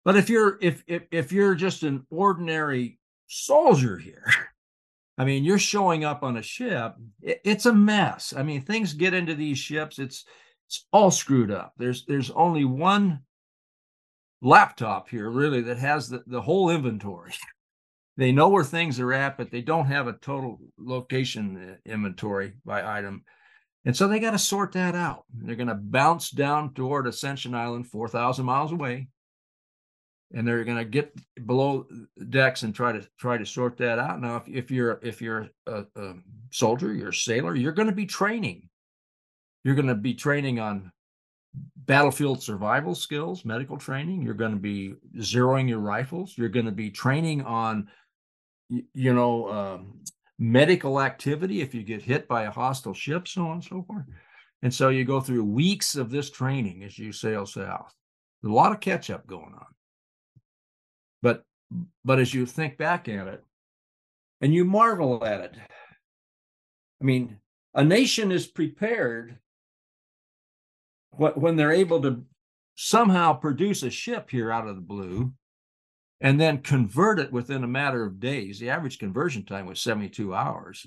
[0.06, 4.24] But if you're if if if you're just an ordinary soldier here,
[5.20, 6.96] I mean, you're showing up on a ship.
[7.22, 8.34] It, it's a mess.
[8.36, 10.00] I mean, things get into these ships.
[10.00, 10.24] It's
[10.66, 11.74] it's all screwed up.
[11.78, 13.20] There's there's only one
[14.42, 17.34] laptop here really that has the, the whole inventory.
[18.18, 22.54] they know where things are at, but they don't have a total location uh, inventory
[22.64, 23.26] by item.
[23.84, 25.26] And so they got to sort that out.
[25.34, 29.08] They're going to bounce down toward Ascension Island, 4,000 miles away.
[30.32, 31.14] And they're going to get
[31.48, 31.88] below
[32.30, 34.22] decks and try to try to sort that out.
[34.22, 36.14] Now, if, if you're if you're a, a
[36.52, 38.70] soldier, you're a sailor, you're going to be training.
[39.64, 40.92] You're going to be training on
[41.86, 44.22] battlefield survival skills, medical training.
[44.22, 46.36] You're going to be zeroing your rifles.
[46.38, 47.90] You're going to be training on,
[48.70, 50.02] you know, um,
[50.38, 54.06] medical activity if you get hit by a hostile ship, so on and so forth.
[54.62, 57.94] And so you go through weeks of this training as you sail south.
[58.42, 59.66] There's a lot of catch up going on.
[62.04, 63.44] But as you think back at it
[64.42, 65.56] and you marvel at it,
[67.02, 67.40] I mean,
[67.74, 69.38] a nation is prepared
[71.12, 72.24] when they're able to
[72.76, 75.34] somehow produce a ship here out of the blue
[76.22, 78.60] and then convert it within a matter of days.
[78.60, 80.86] The average conversion time was 72 hours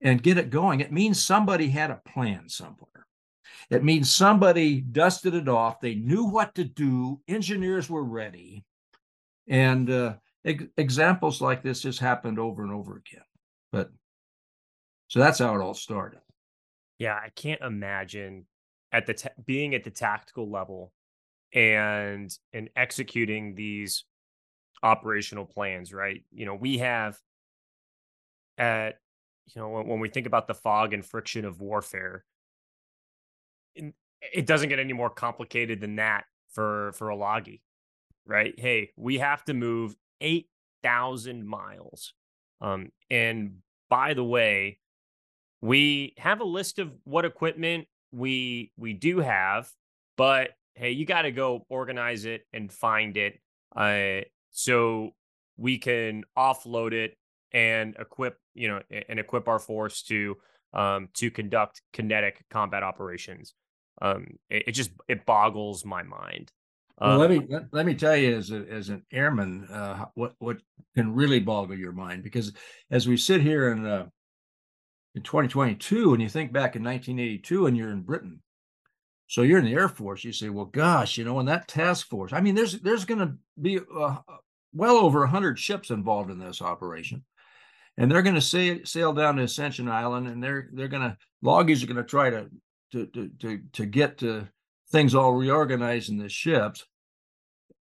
[0.00, 0.80] and get it going.
[0.80, 3.06] It means somebody had a plan somewhere.
[3.70, 5.80] It means somebody dusted it off.
[5.80, 7.20] They knew what to do.
[7.28, 8.64] Engineers were ready.
[9.48, 13.24] And uh, examples like this has happened over and over again.
[13.72, 13.90] But
[15.08, 16.20] so that's how it all started.
[16.98, 18.46] Yeah, I can't imagine
[18.92, 20.92] at the being at the tactical level
[21.54, 24.04] and and executing these
[24.82, 26.24] operational plans, right?
[26.32, 27.18] You know, we have
[28.56, 28.96] at
[29.54, 32.24] you know when, when we think about the fog and friction of warfare,
[33.74, 37.62] it doesn't get any more complicated than that for for a logi,
[38.28, 38.54] right?
[38.56, 40.48] Hey, we have to move eight
[40.82, 42.12] thousand miles,
[42.60, 43.56] um, and
[43.90, 44.78] by the way,
[45.60, 49.68] we have a list of what equipment we we do have,
[50.16, 53.40] but hey, you got to go organize it and find it,
[53.74, 55.10] uh, so
[55.56, 57.16] we can offload it
[57.52, 60.36] and equip you know and equip our force to
[60.74, 63.54] um, to conduct kinetic combat operations.
[64.00, 66.52] Um, it, it just it boggles my mind.
[67.00, 70.58] Well, let me let, me tell you, as a, as an airman, uh, what what
[70.96, 72.52] can really boggle your mind because
[72.90, 74.06] as we sit here in uh,
[75.14, 78.42] in 2022, and you think back in 1982, and you're in Britain,
[79.28, 82.08] so you're in the Air Force, you say, well, gosh, you know, in that task
[82.08, 84.16] force, I mean, there's there's going to be uh,
[84.72, 87.24] well over 100 ships involved in this operation,
[87.96, 91.16] and they're going to sail sail down to Ascension Island, and they're they're going to
[91.42, 92.48] loggies are going to try to
[92.92, 93.06] to
[93.38, 94.48] to to get to
[94.90, 96.84] things all reorganized in the ships.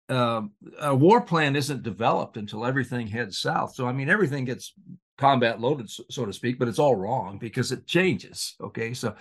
[0.09, 0.42] Uh,
[0.81, 3.75] a war plan isn't developed until everything heads south.
[3.75, 4.73] So I mean, everything gets
[5.19, 8.55] combat loaded, so, so to speak, but it's all wrong because it changes.
[8.61, 9.14] Okay, so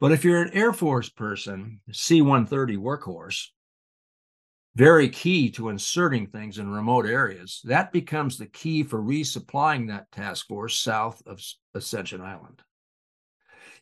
[0.00, 3.48] but if you're an Air Force person, C-130 workhorse,
[4.76, 7.60] very key to inserting things in remote areas.
[7.64, 11.40] That becomes the key for resupplying that task force south of
[11.74, 12.60] Ascension Island.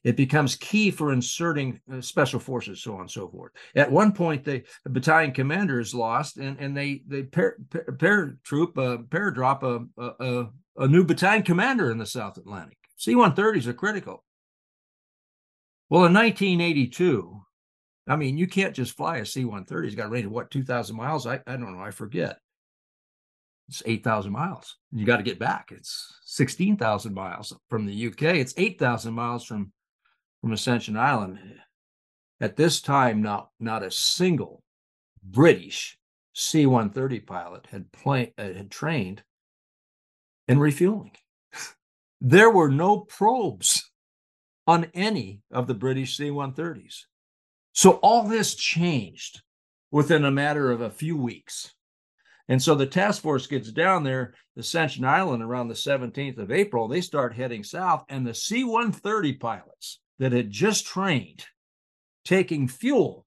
[0.05, 3.53] It becomes key for inserting uh, special forces, so on and so forth.
[3.77, 7.57] At one point, the, battalion commander is lost, and, and they they pair,
[7.99, 12.79] pair, troop uh, paradrop a, a a new battalion commander in the South Atlantic.
[12.97, 14.25] C-130s are critical.
[15.91, 17.41] Well, in 1982,
[18.09, 19.87] I mean, you can't just fly a C-130.
[19.87, 21.27] It's got a range of what 2,000 miles?
[21.27, 21.83] I I don't know.
[21.83, 22.39] I forget.
[23.69, 24.77] It's 8,000 miles.
[24.91, 25.71] You got to get back.
[25.71, 28.23] It's 16,000 miles from the UK.
[28.37, 29.73] It's 8,000 miles from
[30.43, 31.39] from Ascension Island.
[32.41, 34.63] At this time, not not a single
[35.23, 35.97] British
[36.35, 39.23] C-130 pilot had uh, had trained
[40.49, 41.13] in refueling.
[42.21, 43.91] there were no probes
[44.67, 47.05] on any of the British C-130s.
[47.73, 49.43] So all this changed
[49.93, 51.75] within a matter of a few weeks.
[52.49, 56.89] And so the task force gets down there, Ascension Island, around the 17th of April.
[56.89, 61.45] They start heading south, and the C 130 pilots that had just trained
[62.25, 63.27] taking fuel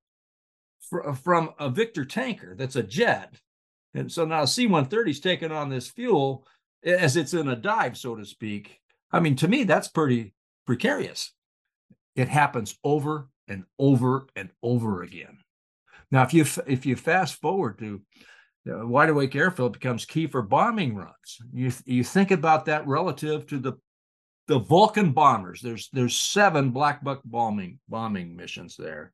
[0.80, 3.36] fr- from a Victor tanker that's a jet.
[3.94, 6.48] And so now C 130 is taking on this fuel
[6.86, 8.80] as it's in a dive, so to speak.
[9.12, 10.34] I mean, to me, that's pretty
[10.66, 11.34] precarious.
[12.16, 15.40] It happens over and over and over again.
[16.12, 18.02] Now, if you if you fast forward to
[18.72, 21.42] uh, Wide Awake Airfield becomes key for bombing runs.
[21.52, 23.74] You you think about that relative to the
[24.48, 25.62] the Vulcan bombers.
[25.62, 29.14] There's there's seven black buck bombing bombing missions there,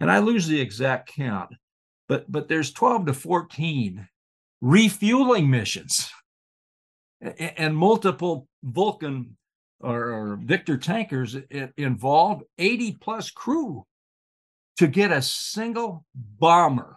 [0.00, 1.50] and I lose the exact count,
[2.08, 4.08] but but there's 12 to 14
[4.60, 6.10] refueling missions,
[7.20, 9.36] and, and multiple Vulcan
[9.82, 11.36] or, or Victor tankers
[11.76, 13.84] involved, 80 plus crew
[14.76, 16.96] to get a single bomber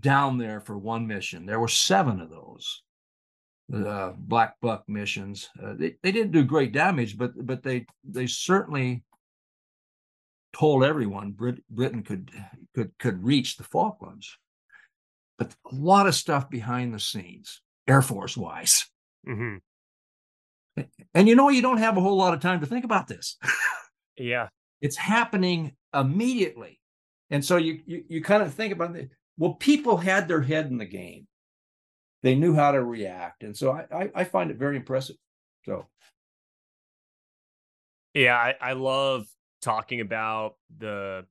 [0.00, 1.46] down there for one mission.
[1.46, 2.82] There were seven of those
[3.72, 5.48] uh, black buck missions.
[5.62, 9.04] Uh, they, they didn't do great damage, but but they they certainly
[10.54, 12.30] told everyone Brit- Britain could
[12.74, 14.36] could could reach the Falklands.
[15.38, 18.86] But a lot of stuff behind the scenes, Air Force wise.
[19.26, 19.56] Mm-hmm.
[21.14, 23.36] And you know, you don't have a whole lot of time to think about this.
[24.16, 24.48] yeah,
[24.80, 26.80] it's happening immediately,
[27.30, 29.10] and so you you, you kind of think about it.
[29.38, 31.26] Well, people had their head in the game
[32.24, 35.16] they knew how to react, and so I, I, I find it very impressive.
[35.66, 35.86] So,
[38.14, 39.26] yeah, I, I love
[39.60, 41.26] talking about the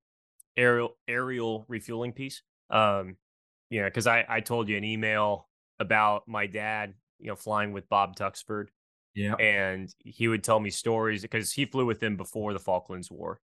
[0.55, 2.43] aerial aerial refueling piece.
[2.69, 3.17] Um,
[3.71, 7.73] you know, because I I told you an email about my dad, you know, flying
[7.73, 8.67] with Bob Tuxford.
[9.15, 9.33] Yeah.
[9.35, 13.39] And he would tell me stories because he flew with him before the Falklands War.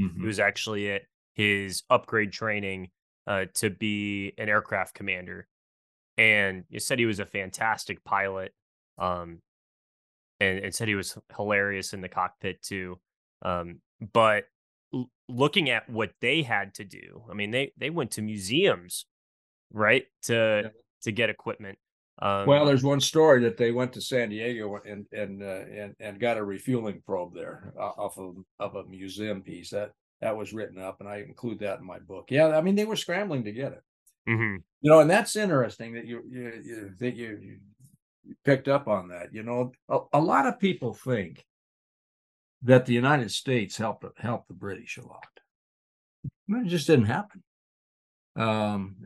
[0.00, 0.20] Mm-hmm.
[0.20, 1.02] He was actually at
[1.34, 2.88] his upgrade training
[3.26, 5.48] uh, to be an aircraft commander
[6.18, 8.52] and you said he was a fantastic pilot
[8.98, 9.40] um
[10.40, 12.98] and, and said he was hilarious in the cockpit too
[13.42, 13.80] um
[14.12, 14.44] but
[14.92, 19.06] l- looking at what they had to do i mean they they went to museums
[19.72, 20.70] right to yeah.
[21.02, 21.78] to get equipment
[22.20, 25.94] um, well, there's one story that they went to San Diego and and uh, and
[26.00, 30.52] and got a refueling probe there off of of a museum piece that that was
[30.52, 32.26] written up, and I include that in my book.
[32.30, 33.82] Yeah, I mean they were scrambling to get it.
[34.28, 34.56] Mm-hmm.
[34.82, 37.58] You know, and that's interesting that you, you, you that you, you,
[38.44, 39.32] picked up on that.
[39.32, 41.46] You know, a, a, lot of people think
[42.62, 45.24] that the United States helped helped the British a lot.
[46.48, 47.42] It just didn't happen.
[48.36, 48.96] Um,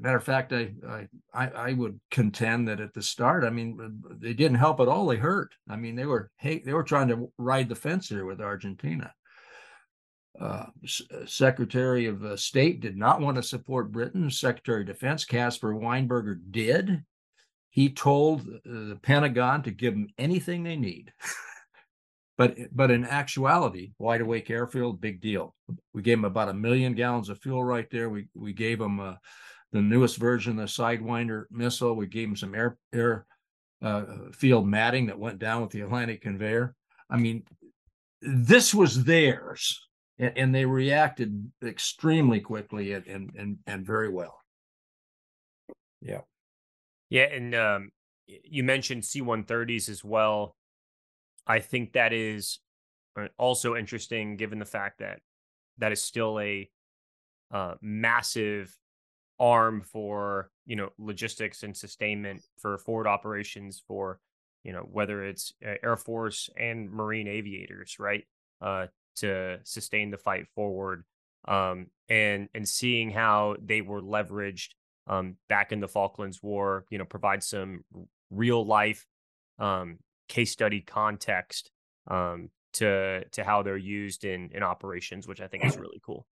[0.00, 0.72] matter of fact, I,
[1.32, 5.06] I I, would contend that at the start, I mean, they didn't help at all.
[5.06, 5.54] They hurt.
[5.70, 9.14] I mean, they were hey, they were trying to ride the fence here with Argentina.
[10.40, 10.66] Uh,
[11.26, 14.30] Secretary of uh, State did not want to support Britain.
[14.30, 17.02] Secretary of Defense Caspar Weinberger did.
[17.70, 21.12] He told uh, the Pentagon to give them anything they need.
[22.38, 25.54] but but in actuality, wide awake airfield, big deal.
[25.92, 28.08] We gave them about a million gallons of fuel right there.
[28.08, 29.14] We we gave them uh,
[29.72, 31.94] the newest version of the Sidewinder missile.
[31.94, 33.26] We gave them some air air
[33.82, 36.74] uh, field matting that went down with the Atlantic conveyor.
[37.10, 37.44] I mean,
[38.20, 39.87] this was theirs,
[40.18, 44.40] and, and they reacted extremely quickly and, and and and very well.
[46.00, 46.20] Yeah.
[47.10, 47.90] Yeah, and um,
[48.26, 50.54] you mentioned C-130s as well.
[51.46, 52.58] I think that is
[53.18, 55.20] uh, also interesting, given the fact that
[55.78, 56.68] that is still a
[57.50, 58.76] uh, massive
[59.40, 64.18] arm for you know logistics and sustainment for forward operations for
[64.64, 68.24] you know whether it's uh, Air Force and Marine aviators, right?
[68.60, 68.86] Uh,
[69.20, 71.04] to sustain the fight forward,
[71.46, 74.70] um, and and seeing how they were leveraged
[75.06, 77.84] um, back in the Falklands War, you know, provide some
[78.30, 79.06] real life
[79.58, 79.98] um,
[80.28, 81.70] case study context
[82.08, 86.26] um, to to how they're used in in operations, which I think is really cool.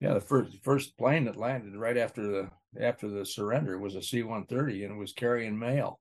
[0.00, 4.02] Yeah, the first first plane that landed right after the after the surrender was a
[4.02, 5.98] C-130, and it was carrying mail.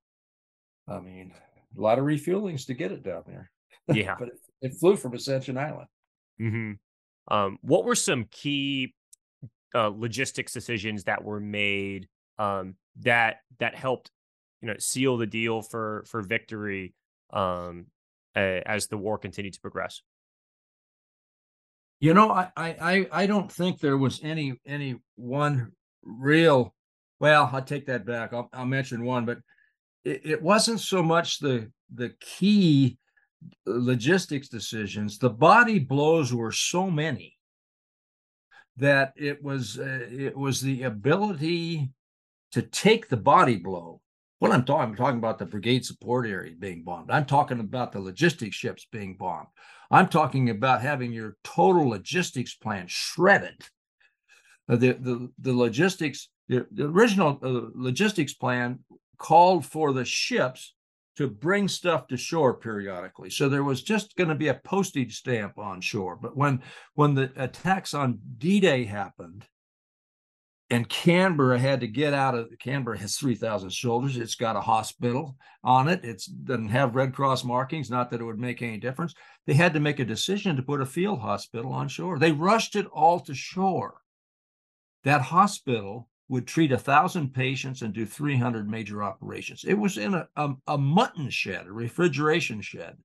[0.88, 1.34] I mean,
[1.78, 3.52] a lot of refuelings to get it down there.
[3.95, 4.30] Yeah, but
[4.62, 5.88] it, it, flew from Ascension Island.
[6.41, 7.34] Mm-hmm.
[7.34, 8.93] Um, what were some key
[9.76, 12.08] uh, logistics decisions that were made
[12.39, 14.12] um, that that helped
[14.62, 16.93] you know seal the deal for for victory
[17.32, 17.88] um,
[18.36, 20.01] uh, as the war continued to progress.
[21.99, 25.72] You know, I I I don't think there was any any one
[26.03, 26.74] real.
[27.20, 28.32] Well, I'll take that back.
[28.34, 29.39] I'll, I'll mention one, but
[30.05, 32.99] it, it wasn't so much the the key
[33.65, 35.17] logistics decisions.
[35.17, 37.38] The body blows were so many
[38.77, 41.89] that it was uh, it was the ability
[42.51, 44.01] to take the body blow.
[44.39, 47.09] What I'm talking, I'm talking about the brigade support area being bombed.
[47.09, 49.47] I'm talking about the logistics ships being bombed.
[49.89, 53.63] I'm talking about having your total logistics plan shredded.
[54.69, 58.79] Uh, the, the the logistics the, the original uh, logistics plan
[59.17, 60.73] called for the ships
[61.18, 63.30] to bring stuff to shore periodically.
[63.30, 66.15] So there was just going to be a postage stamp on shore.
[66.15, 66.61] But when
[66.93, 69.45] when the attacks on D-Day happened,
[70.70, 74.18] and Canberra had to get out of Canberra has 3,000 soldiers.
[74.18, 76.03] It's got a hospital on it.
[76.03, 79.13] It doesn't have Red Cross markings, not that it would make any difference.
[79.45, 82.20] They had to make a decision to put a field hospital on shore.
[82.20, 84.01] They rushed it all to shore.
[85.05, 89.63] That hospital would treat a thousand patients and do 300 major operations.
[89.65, 92.97] It was in a, a, a, mutton shed, a refrigeration shed.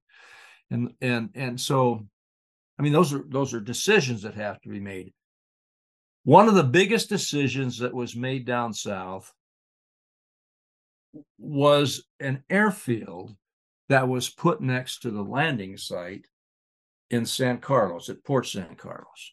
[0.71, 2.07] And, and, and so,
[2.79, 5.13] I mean, those are, those are decisions that have to be made.
[6.25, 9.33] One of the biggest decisions that was made down south
[11.39, 13.37] was an airfield
[13.89, 16.27] that was put next to the landing site
[17.11, 19.33] in San Carlos, at Port San Carlos.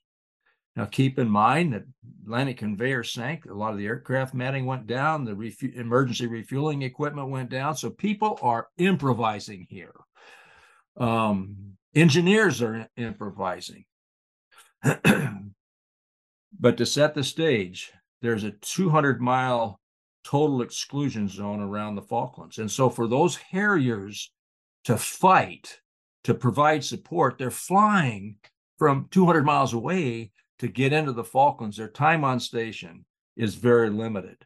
[0.79, 1.83] Now, keep in mind that
[2.23, 3.43] Atlantic conveyor sank.
[3.43, 5.25] A lot of the aircraft matting went down.
[5.25, 7.75] The refu- emergency refueling equipment went down.
[7.75, 9.93] So people are improvising here.
[10.95, 13.83] Um, engineers are improvising.
[16.57, 19.81] but to set the stage, there's a 200 mile
[20.23, 22.57] total exclusion zone around the Falklands.
[22.57, 24.31] And so for those Harriers
[24.85, 25.81] to fight,
[26.23, 28.37] to provide support, they're flying
[28.77, 33.05] from 200 miles away to get into the Falklands, their time on station
[33.35, 34.37] is very limited.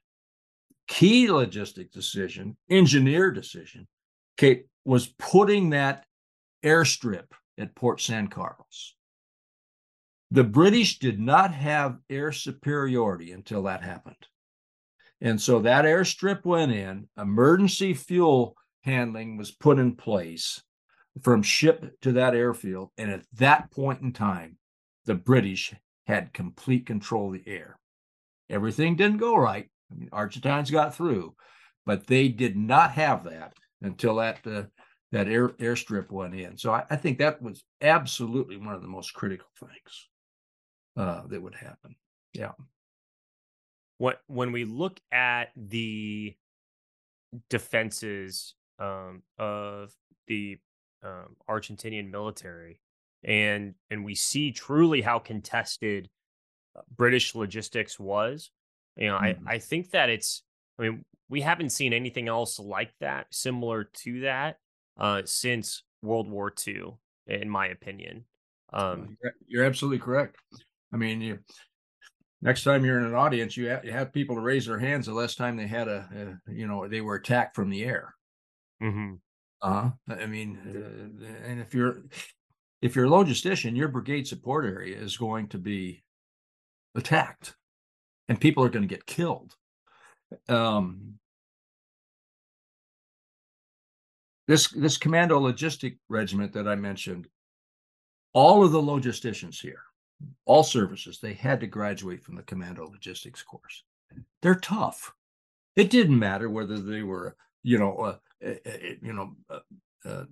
[0.88, 3.88] Key logistic decision, engineer decision,
[4.38, 6.05] okay, was putting that
[6.64, 7.26] airstrip
[7.57, 8.95] at Port San Carlos.
[10.32, 14.16] The British did not have air superiority until that happened.
[15.22, 20.61] And so that airstrip went in, emergency fuel handling was put in place
[21.22, 22.89] from ship to that airfield.
[22.97, 24.57] And at that point in time,
[25.05, 25.74] the British
[26.07, 27.77] had complete control of the air.
[28.49, 29.69] Everything didn't go right.
[29.91, 31.35] I mean, Argentines got through,
[31.85, 34.63] but they did not have that until that uh,
[35.11, 36.57] that air airstrip went in.
[36.57, 40.09] So I, I, think that was absolutely one of the most critical things
[40.97, 41.95] uh, that would happen.
[42.33, 42.51] Yeah.
[43.99, 46.35] What when we look at the
[47.49, 49.93] defenses um, of
[50.27, 50.57] the
[51.03, 52.79] um, Argentinian military,
[53.24, 56.09] and and we see truly how contested
[56.76, 58.51] uh, British logistics was.
[58.95, 59.47] You know, mm-hmm.
[59.47, 60.43] I I think that it's.
[60.80, 64.57] I mean, we haven't seen anything else like that, similar to that,
[64.99, 66.95] uh, since World War II,
[67.28, 68.26] in my opinion.
[68.71, 69.17] Um,
[69.47, 70.36] you're, absolutely correct.
[70.91, 71.39] I mean, you
[72.41, 75.05] next time you're in an audience, you have, you have people to raise their hands
[75.05, 78.13] the last time they had a, a you know, they were attacked from the air.
[78.82, 79.19] mhm.
[79.61, 82.03] Uh, I mean, uh, and if you're
[82.84, 86.03] if you're a logistician, your brigade support area is going to be
[86.95, 87.55] attacked,
[88.27, 89.55] and people are going to get killed.
[90.49, 91.13] Um,
[94.49, 97.29] this this commando logistic regiment that I mentioned,
[98.34, 99.84] all of the logisticians here,
[100.45, 103.84] all services, they had to graduate from the commando logistics course.
[104.41, 105.13] They're tough.
[105.77, 108.71] It didn't matter whether they were, you know, uh, uh,
[109.01, 109.59] you know, uh,
[110.05, 110.25] uh,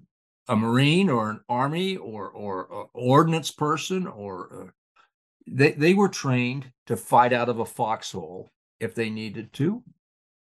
[0.48, 4.72] a marine or an army or or ordnance person or uh,
[5.48, 9.84] they they were trained to fight out of a foxhole if they needed to,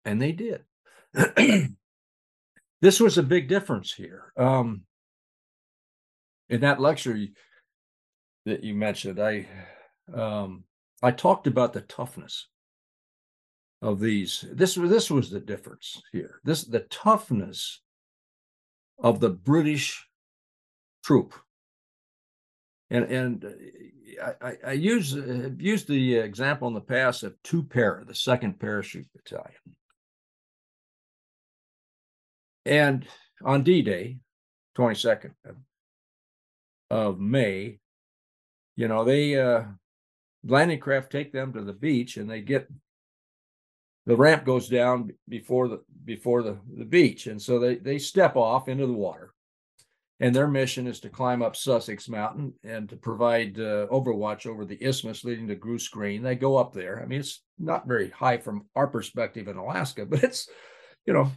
[0.05, 0.63] and they did.
[2.81, 4.31] this was a big difference here.
[4.37, 4.83] Um,
[6.49, 7.17] in that lecture
[8.45, 9.47] that you mentioned, I
[10.13, 10.63] um,
[11.01, 12.47] I talked about the toughness
[13.81, 14.45] of these.
[14.51, 16.39] This was this was the difference here.
[16.43, 17.81] This the toughness
[19.01, 20.07] of the British
[21.03, 21.33] troop.
[22.89, 27.63] And and uh, I, I, use uh, used the example in the past of two
[27.63, 29.75] para, the second parachute battalion.
[32.65, 33.07] And
[33.43, 34.19] on D-Day,
[34.77, 35.55] 22nd of,
[36.91, 37.79] of May,
[38.75, 39.63] you know, they uh
[40.43, 42.67] landing craft take them to the beach and they get
[44.05, 47.27] the ramp goes down before the before the, the beach.
[47.27, 49.33] And so they they step off into the water.
[50.19, 54.65] And their mission is to climb up sussex mountain and to provide uh, overwatch over
[54.65, 56.21] the isthmus leading to goose green.
[56.21, 57.01] They go up there.
[57.01, 60.49] I mean it's not very high from our perspective in alaska but it's
[61.05, 61.31] you know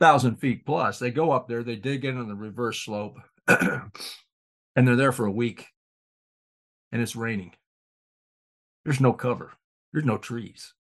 [0.00, 0.98] thousand feet plus.
[0.98, 3.16] They go up there they dig in on the reverse slope
[3.48, 3.90] and
[4.74, 5.66] they're there for a week
[6.90, 7.52] and it's raining.
[8.84, 9.52] There's no cover.
[9.92, 10.74] There's no trees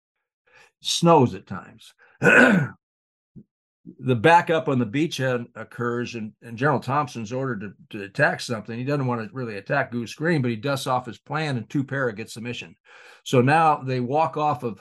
[0.82, 1.94] snows at times.
[2.20, 8.78] the backup on the beachhead occurs, and, and General Thompson's ordered to, to attack something.
[8.78, 11.68] He doesn't want to really attack Goose Green, but he dusts off his plan, and
[11.68, 12.76] two para gets the mission.
[13.24, 14.80] So now they walk off of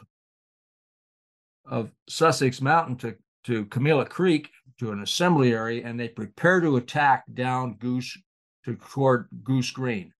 [1.66, 4.50] of Sussex Mountain to to Camilla Creek
[4.80, 8.18] to an assembly area, and they prepare to attack down Goose
[8.66, 10.14] to toward Goose Green.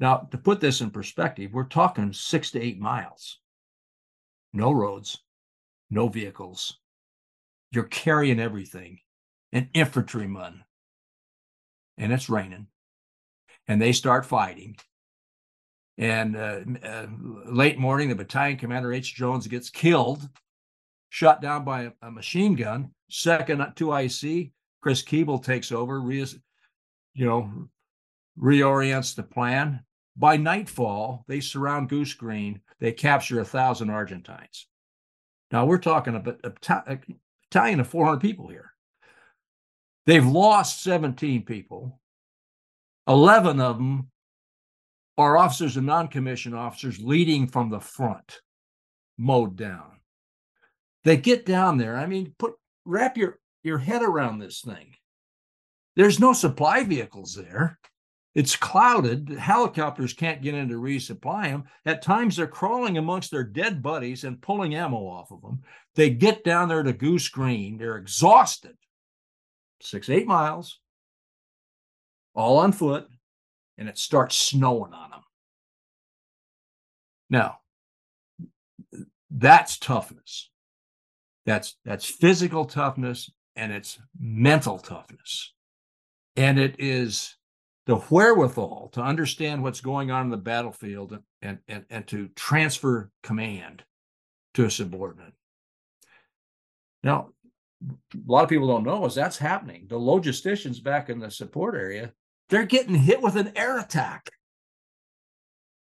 [0.00, 3.40] Now, to put this in perspective, we're talking six to eight miles
[4.58, 5.18] no roads,
[5.88, 6.78] no vehicles.
[7.70, 8.98] You're carrying everything,
[9.52, 10.64] an infantryman,
[11.96, 12.66] and it's raining,
[13.68, 14.76] and they start fighting.
[15.96, 17.06] And uh, uh,
[17.46, 19.14] late morning, the battalion commander H.
[19.14, 20.28] Jones gets killed,
[21.08, 22.90] shot down by a, a machine gun.
[23.10, 24.50] Second to IC,
[24.82, 26.26] Chris Keeble takes over, re-
[27.14, 27.68] you know,
[28.38, 29.84] reorients the plan.
[30.18, 32.60] By nightfall, they surround Goose Green.
[32.80, 34.66] They capture a thousand Argentines.
[35.52, 36.50] Now we're talking about a
[37.50, 38.72] battalion of 400 people here.
[40.06, 42.00] They've lost 17 people.
[43.06, 44.10] 11 of them
[45.16, 48.40] are officers and non-commissioned officers leading from the front,
[49.16, 50.00] mowed down.
[51.04, 51.96] They get down there.
[51.96, 52.54] I mean, put
[52.84, 54.94] wrap your your head around this thing.
[55.96, 57.78] There's no supply vehicles there.
[58.34, 59.30] It's clouded.
[59.30, 61.64] Helicopters can't get in to resupply them.
[61.84, 65.62] At times, they're crawling amongst their dead buddies and pulling ammo off of them.
[65.94, 67.78] They get down there to Goose Green.
[67.78, 68.76] They're exhausted.
[69.80, 70.80] Six, eight miles,
[72.34, 73.06] all on foot,
[73.76, 75.20] and it starts snowing on them.
[77.30, 77.58] Now,
[79.30, 80.50] that's toughness.
[81.46, 85.52] That's that's physical toughness and it's mental toughness.
[86.36, 87.37] And it is
[87.88, 93.10] the wherewithal to understand what's going on in the battlefield and, and, and to transfer
[93.22, 93.82] command
[94.52, 95.32] to a subordinate.
[97.02, 97.30] Now,
[97.82, 97.94] a
[98.26, 99.86] lot of people don't know is that's happening.
[99.88, 102.12] The logisticians back in the support area,
[102.50, 104.32] they're getting hit with an air attack.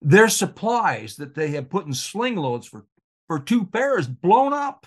[0.00, 2.86] Their supplies that they have put in sling loads for,
[3.26, 4.86] for two pairs blown up.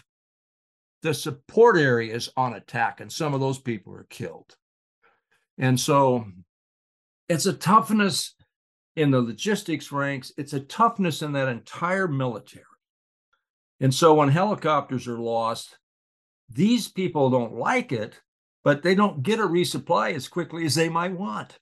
[1.01, 4.55] The support area is on attack, and some of those people are killed.
[5.57, 6.25] And so
[7.31, 8.35] it's a toughness
[8.97, 12.65] in the logistics ranks, it's a toughness in that entire military.
[13.79, 15.77] And so when helicopters are lost,
[16.49, 18.19] these people don't like it,
[18.65, 21.57] but they don't get a resupply as quickly as they might want.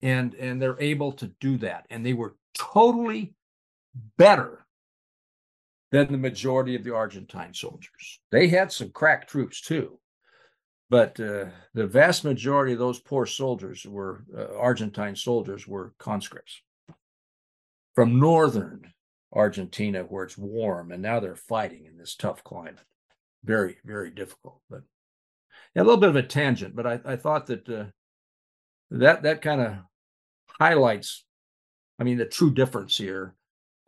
[0.00, 1.86] And, and they're able to do that.
[1.90, 3.34] And they were totally
[4.16, 4.64] better
[5.90, 8.20] than the majority of the Argentine soldiers.
[8.30, 9.98] They had some crack troops too,
[10.92, 16.60] but uh, the vast majority of those poor soldiers were uh, Argentine soldiers were conscripts
[17.94, 18.92] from northern
[19.32, 22.84] Argentina, where it's warm, and now they're fighting in this tough climate.
[23.42, 24.60] Very, very difficult.
[24.68, 24.82] But
[25.74, 27.84] yeah, a little bit of a tangent, but I, I thought that uh,
[28.90, 29.76] that that kind of
[30.60, 31.24] highlights,
[31.98, 33.34] I mean, the true difference here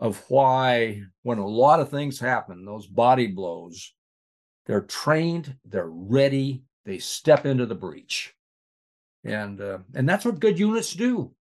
[0.01, 3.93] of why when a lot of things happen, those body blows,
[4.65, 8.35] they're trained, they're ready, they step into the breach,
[9.25, 11.33] and uh, and that's what good units do.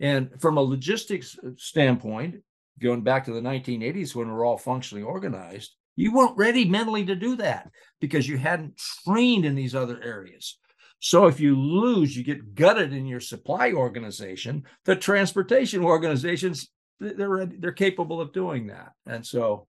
[0.00, 2.42] And from a logistics uh, standpoint,
[2.80, 7.14] going back to the 1980s when we're all functionally organized, you weren't ready mentally to
[7.14, 7.70] do that
[8.00, 10.58] because you hadn't trained in these other areas.
[10.98, 14.64] So if you lose, you get gutted in your supply organization.
[14.84, 18.92] The transportation organizations, they're they're capable of doing that.
[19.06, 19.66] And so,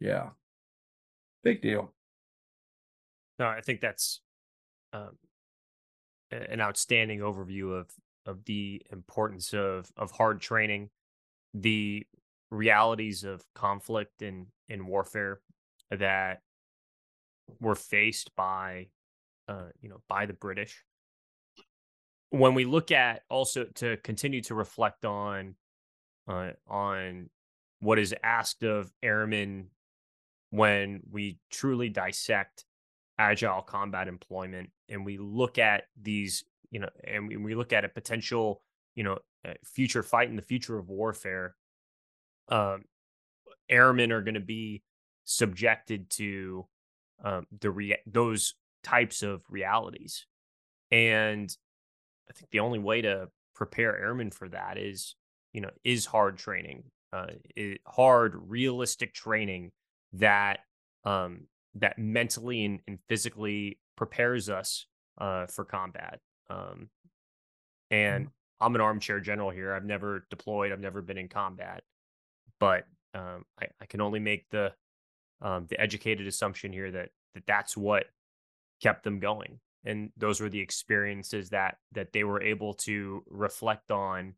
[0.00, 0.30] yeah,
[1.42, 1.93] big deal.
[3.38, 4.20] No, I think that's
[4.92, 5.18] um,
[6.30, 7.90] an outstanding overview of
[8.26, 10.90] of the importance of of hard training,
[11.52, 12.06] the
[12.50, 15.40] realities of conflict and in warfare
[15.90, 16.40] that
[17.60, 18.88] were faced by
[19.48, 20.84] uh, you know by the British.
[22.30, 25.54] When we look at also to continue to reflect on
[26.26, 27.30] uh, on
[27.80, 29.68] what is asked of airmen
[30.50, 32.64] when we truly dissect
[33.18, 37.88] agile combat employment and we look at these you know and we look at a
[37.88, 38.60] potential
[38.94, 39.18] you know
[39.64, 41.54] future fight in the future of warfare
[42.48, 42.82] um
[43.68, 44.82] airmen are going to be
[45.24, 46.66] subjected to
[47.22, 50.26] um the rea- those types of realities.
[50.90, 51.54] And
[52.28, 55.14] i think the only way to prepare airmen for that is
[55.52, 59.70] you know is hard training uh it, hard realistic training
[60.12, 60.60] that
[61.04, 61.46] um
[61.76, 64.86] that mentally and, and physically prepares us
[65.18, 66.20] uh, for combat.
[66.50, 66.88] Um,
[67.90, 68.64] and mm-hmm.
[68.64, 69.74] I'm an armchair general here.
[69.74, 70.72] I've never deployed.
[70.72, 71.82] I've never been in combat,
[72.60, 74.72] but um, I, I, can only make the
[75.40, 78.06] um, the educated assumption here that that that's what
[78.82, 83.90] kept them going, and those were the experiences that that they were able to reflect
[83.90, 84.34] on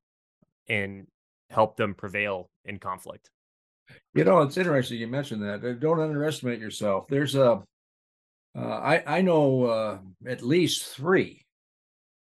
[0.68, 1.06] and
[1.50, 3.30] help them prevail in conflict.
[4.14, 5.64] You know, it's interesting you mentioned that.
[5.64, 7.06] Uh, don't underestimate yourself.
[7.08, 7.62] There's a,
[8.56, 11.46] uh, I I know uh, at least three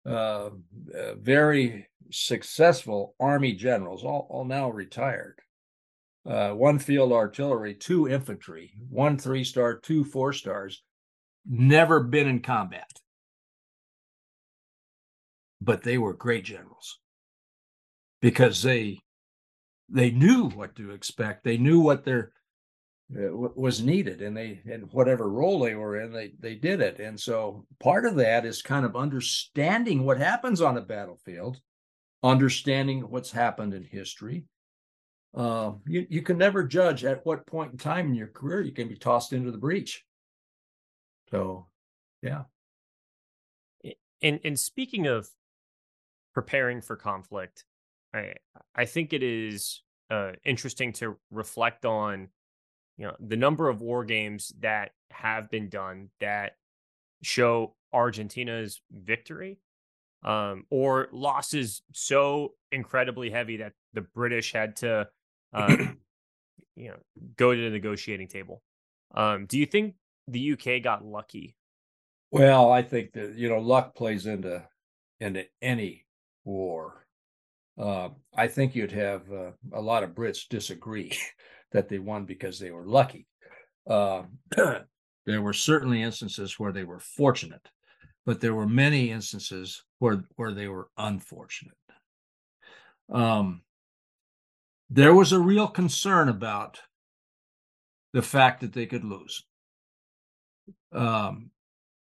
[0.08, 0.50] uh,
[0.98, 5.38] uh, very successful Army generals, all, all now retired.
[6.26, 10.82] Uh, one field artillery, two infantry, one three star, two four stars,
[11.46, 12.90] never been in combat.
[15.60, 16.98] But they were great generals
[18.20, 19.00] because they
[19.88, 21.44] they knew what to expect.
[21.44, 22.32] They knew what their
[23.16, 27.00] uh, was needed, and they and whatever role they were in, they they did it.
[27.00, 31.58] And so part of that is kind of understanding what happens on a battlefield,
[32.22, 34.44] understanding what's happened in history.
[35.34, 38.72] Uh, you you can never judge at what point in time in your career you
[38.72, 40.04] can be tossed into the breach.
[41.30, 41.66] So,
[42.22, 42.42] yeah.
[44.20, 45.28] And and speaking of
[46.34, 47.64] preparing for conflict,
[48.14, 48.34] I
[48.74, 52.28] I think it is uh, interesting to reflect on,
[52.96, 56.52] you know, the number of war games that have been done that
[57.22, 59.58] show Argentina's victory,
[60.24, 65.08] um, or losses so incredibly heavy that the British had to,
[65.52, 65.76] uh,
[66.76, 66.96] you know,
[67.36, 68.62] go to the negotiating table.
[69.14, 69.94] Um, do you think
[70.26, 71.56] the UK got lucky?
[72.30, 74.66] Well, I think that you know luck plays into
[75.20, 76.04] into any
[76.44, 77.06] war
[77.78, 81.16] uh, I think you'd have uh, a lot of Brits disagree
[81.72, 83.26] that they won because they were lucky.
[83.88, 84.22] Uh,
[85.26, 87.66] there were certainly instances where they were fortunate,
[88.26, 91.74] but there were many instances where where they were unfortunate.
[93.12, 93.62] Um,
[94.90, 96.80] there was a real concern about
[98.12, 99.44] the fact that they could lose.
[100.92, 101.50] Um,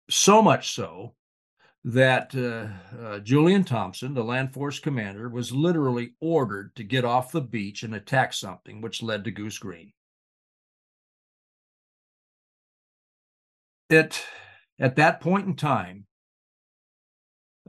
[0.09, 1.15] so much so
[1.85, 7.31] that uh, uh, Julian Thompson, the land force commander, was literally ordered to get off
[7.31, 9.93] the beach and attack something, which led to Goose Green.
[13.91, 14.25] It
[14.79, 16.07] at that point in time,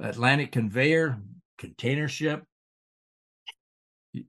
[0.00, 1.18] Atlantic conveyor,
[1.58, 2.42] container ship,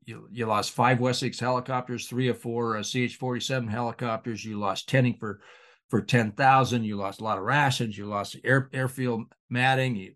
[0.04, 4.44] you, you lost five Wessex helicopters, three or four uh, CH 47 helicopters.
[4.44, 5.40] You lost tending for
[5.90, 6.84] for 10,000.
[6.84, 7.98] You lost a lot of rations.
[7.98, 10.14] You lost air, airfield matting,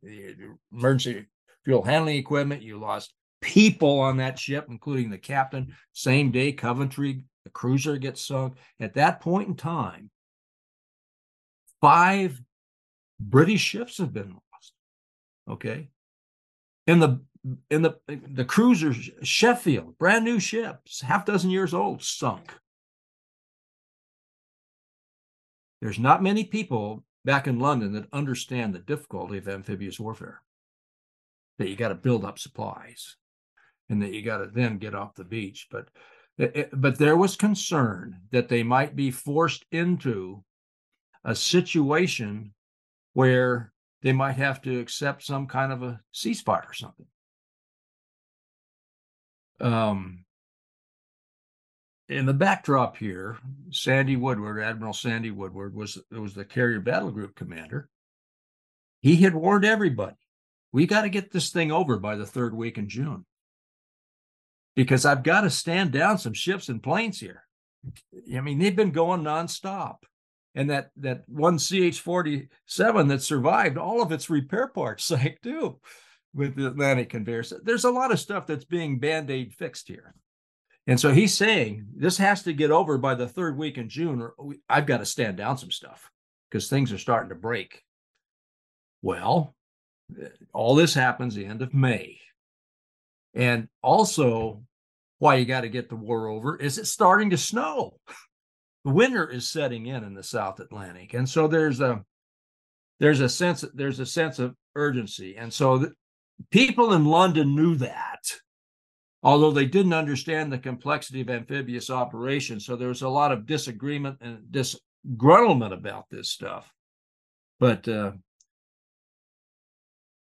[0.71, 1.25] emergency
[1.65, 2.61] fuel handling equipment.
[2.61, 5.75] You lost people on that ship, including the captain.
[5.93, 8.55] Same day, Coventry the cruiser gets sunk.
[8.79, 10.09] At that point in time,
[11.79, 12.39] five
[13.19, 14.73] British ships have been lost.
[15.49, 15.89] Okay.
[16.87, 17.21] In the
[17.69, 18.93] in the the cruiser
[19.23, 22.53] Sheffield, brand new ships, half dozen years old, sunk.
[25.81, 30.41] There's not many people back in London that understand the difficulty of amphibious warfare.
[31.57, 33.17] That you got to build up supplies,
[33.89, 35.67] and that you got to then get off the beach.
[35.69, 35.89] But
[36.73, 40.43] but there was concern that they might be forced into
[41.23, 42.53] a situation
[43.13, 47.05] where they might have to accept some kind of a ceasefire or something.
[49.59, 50.20] Um,
[52.11, 53.37] in the backdrop here,
[53.71, 57.89] Sandy Woodward, Admiral Sandy Woodward, was was the carrier battle group commander.
[59.01, 60.17] He had warned everybody,
[60.73, 63.25] we got to get this thing over by the third week in June.
[64.75, 67.43] Because I've got to stand down some ships and planes here.
[68.35, 69.97] I mean, they've been going nonstop.
[70.53, 75.79] And that that one CH-47 that survived, all of its repair parts sank too
[76.33, 77.53] with the Atlantic conveyors.
[77.63, 80.13] There's a lot of stuff that's being band-aid fixed here.
[80.87, 84.21] And so he's saying this has to get over by the third week in June,
[84.21, 84.33] or
[84.67, 86.09] I've got to stand down some stuff
[86.49, 87.83] because things are starting to break.
[89.01, 89.55] Well,
[90.19, 92.19] uh, all this happens the end of May.
[93.33, 94.63] And also,
[95.19, 97.99] why you got to get the war over is it's starting to snow.
[98.83, 102.03] The winter is setting in in the South Atlantic, and so there's a
[102.99, 105.93] there's a sense there's a sense of urgency, and so the,
[106.49, 108.21] people in London knew that
[109.23, 112.65] although they didn't understand the complexity of amphibious operations.
[112.65, 116.71] So there was a lot of disagreement and disgruntlement about this stuff.
[117.59, 118.13] But uh,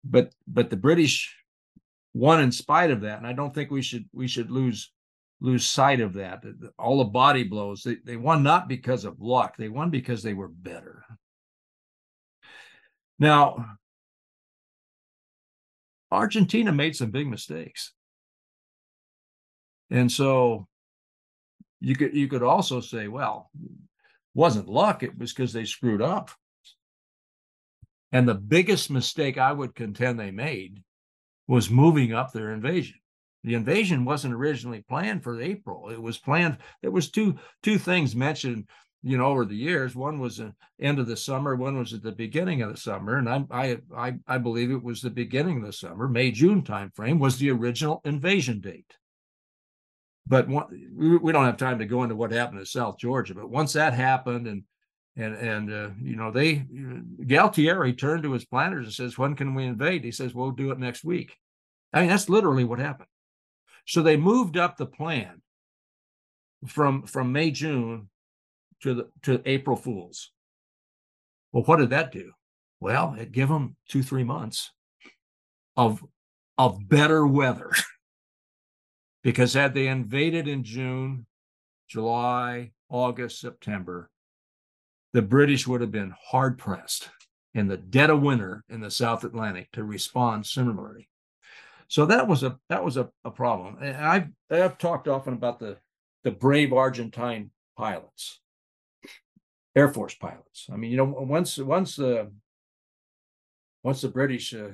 [0.05, 1.37] but but the British
[2.15, 4.91] won in spite of that, and I don't think we should we should lose
[5.41, 6.43] lose sight of that.
[6.79, 10.35] All the body blows they, they won not because of luck; they won because they
[10.35, 11.05] were better.
[13.19, 13.77] Now,
[16.11, 17.93] Argentina made some big mistakes.
[19.91, 20.67] And so
[21.81, 23.51] you could you could also say, well,
[24.35, 26.31] wasn't luck, it was because they screwed up.
[28.13, 30.83] And the biggest mistake I would contend they made
[31.49, 32.97] was moving up their invasion.
[33.45, 35.91] The invasion wasn't originally planned for April.
[35.91, 36.59] It was planned.
[36.83, 38.69] There was two two things mentioned,
[39.03, 39.95] you know, over the years.
[39.95, 41.55] One was the end of the summer.
[41.55, 43.19] One was at the beginning of the summer.
[43.19, 46.63] And I I I, I believe it was the beginning of the summer, May June
[46.63, 48.97] timeframe was the original invasion date.
[50.27, 53.35] But one, we don't have time to go into what happened in South Georgia.
[53.35, 54.65] But once that happened, and
[55.17, 56.67] and and uh, you know they
[57.21, 60.73] Galtieri turned to his planners and says, "When can we invade?" He says, "We'll do
[60.73, 61.39] it next week."
[61.93, 63.09] I mean, that's literally what happened.
[63.87, 65.43] So they moved up the plan
[66.67, 68.09] from from May June
[68.83, 70.33] to the to April Fools.
[71.53, 72.33] Well, what did that do?
[72.81, 74.73] Well, it gave them two three months
[75.77, 76.05] of
[76.59, 77.71] of better weather.
[79.27, 81.27] Because had they invaded in June,
[81.89, 84.09] July, August, September,
[85.15, 87.11] the British would have been hard pressed
[87.53, 91.09] in the dead of winter in the South Atlantic to respond similarly.
[91.89, 93.79] So that was a that was a, a problem.
[93.83, 95.79] And I've I've talked often about the
[96.23, 98.39] the brave Argentine pilots,
[99.75, 100.69] Air Force pilots.
[100.73, 102.31] I mean, you know, once once the
[103.87, 104.71] once the British uh,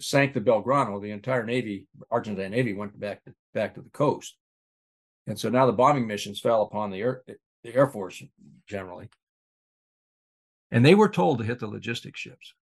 [0.00, 4.36] sank the Belgrano, the entire Navy, Argentine Navy, went back to, back to the coast,
[5.28, 7.22] and so now the bombing missions fell upon the air,
[7.62, 8.20] the Air Force
[8.66, 9.08] generally,
[10.72, 12.54] and they were told to hit the logistics ships,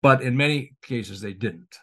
[0.00, 1.78] but in many cases they didn't.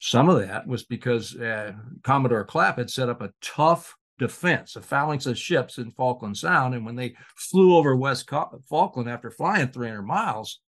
[0.00, 1.72] Some of that was because uh,
[2.02, 6.76] Commodore Clapp had set up a tough defense, a phalanx of ships in Falkland Sound.
[6.76, 8.30] And when they flew over West
[8.68, 10.60] Falkland after flying 300 miles,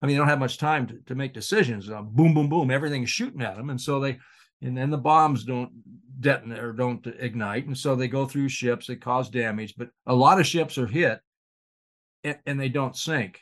[0.00, 1.90] I mean, they don't have much time to, to make decisions.
[1.90, 3.70] Uh, boom, boom, boom, everything's shooting at them.
[3.70, 4.18] And so they,
[4.62, 5.72] and then the bombs don't
[6.20, 7.66] detonate or don't ignite.
[7.66, 10.86] And so they go through ships, they cause damage, but a lot of ships are
[10.86, 11.18] hit
[12.22, 13.40] and, and they don't sink.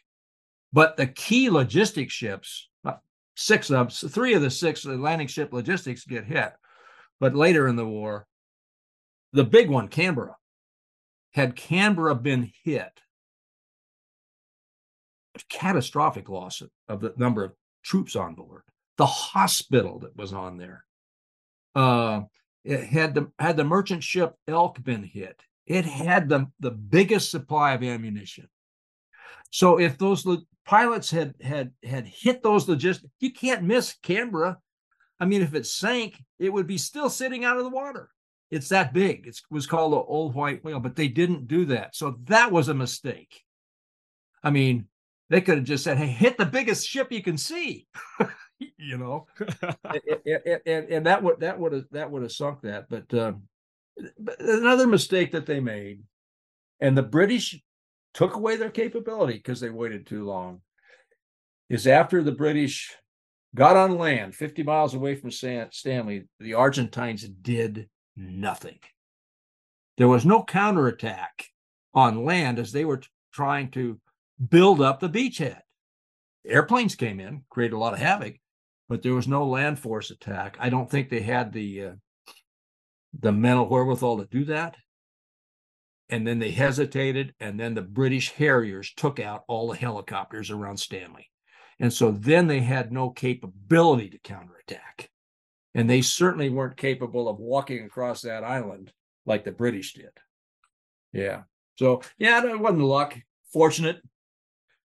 [0.72, 2.94] But the key logistic ships, uh,
[3.36, 6.52] six of them, three of the six landing ship logistics get hit.
[7.18, 8.26] But later in the war,
[9.32, 10.36] the big one, Canberra.
[11.32, 13.00] Had Canberra been hit,
[15.48, 17.52] catastrophic loss of the number of
[17.82, 18.62] troops on board.
[18.98, 20.84] The hospital that was on there.
[21.74, 22.22] Uh,
[22.64, 27.30] it had the had the merchant ship Elk been hit, it had the, the biggest
[27.30, 28.48] supply of ammunition.
[29.50, 30.26] So if those
[30.66, 34.58] pilots had had had hit those logistics, you can't miss Canberra.
[35.18, 38.10] I mean, if it sank, it would be still sitting out of the water.
[38.50, 39.26] It's that big.
[39.26, 41.94] It was called the old white whale, but they didn't do that.
[41.94, 43.42] So that was a mistake.
[44.42, 44.86] I mean,
[45.28, 47.86] they could have just said, "Hey, hit the biggest ship you can see,"
[48.58, 49.26] you know,
[49.84, 52.88] and, and, and, that would that would have that would have sunk that.
[52.88, 53.32] But, uh,
[54.18, 56.02] but another mistake that they made,
[56.80, 57.60] and the British
[58.12, 60.62] took away their capability because they waited too long,
[61.68, 62.92] is after the British
[63.54, 67.88] got on land 50 miles away from San, Stanley, the Argentines did
[68.20, 68.78] nothing.
[69.96, 71.46] There was no counterattack
[71.94, 73.02] on land as they were
[73.32, 74.00] trying to
[74.48, 75.60] build up the beachhead.
[76.46, 78.36] Airplanes came in, created a lot of havoc,
[78.88, 80.56] but there was no land force attack.
[80.58, 81.92] I don't think they had the uh,
[83.18, 84.76] the mental wherewithal to do that.
[86.08, 90.78] And then they hesitated, and then the British Harriers took out all the helicopters around
[90.78, 91.30] Stanley.
[91.78, 95.08] And so then they had no capability to counterattack.
[95.74, 98.92] And they certainly weren't capable of walking across that island
[99.24, 100.10] like the British did.
[101.12, 101.42] Yeah.
[101.76, 103.16] So, yeah, it wasn't luck.
[103.52, 104.00] Fortunate.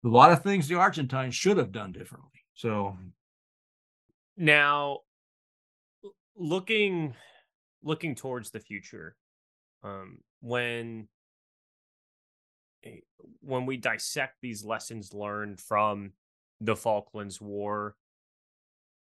[0.04, 2.30] A lot of things the Argentines should have done differently.
[2.54, 2.96] So
[4.36, 5.00] now
[6.36, 7.14] looking
[7.82, 9.16] looking towards the future,
[9.82, 11.08] um, when
[13.40, 16.12] when we dissect these lessons learned from
[16.60, 17.96] the Falklands War,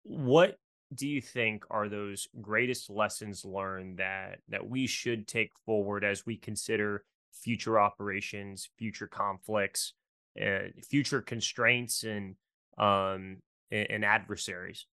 [0.03, 0.59] what
[0.95, 6.25] do you think are those greatest lessons learned that that we should take forward as
[6.25, 9.95] we consider future operations, future conflicts,
[10.41, 12.37] uh, future constraints, and
[12.79, 13.39] um
[13.71, 14.87] and, and adversaries?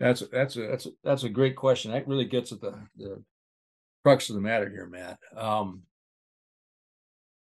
[0.00, 1.92] That's that's a that's a, that's a great question.
[1.92, 3.22] That really gets at the the
[4.02, 5.18] crux of the matter here, Matt.
[5.36, 5.82] Um,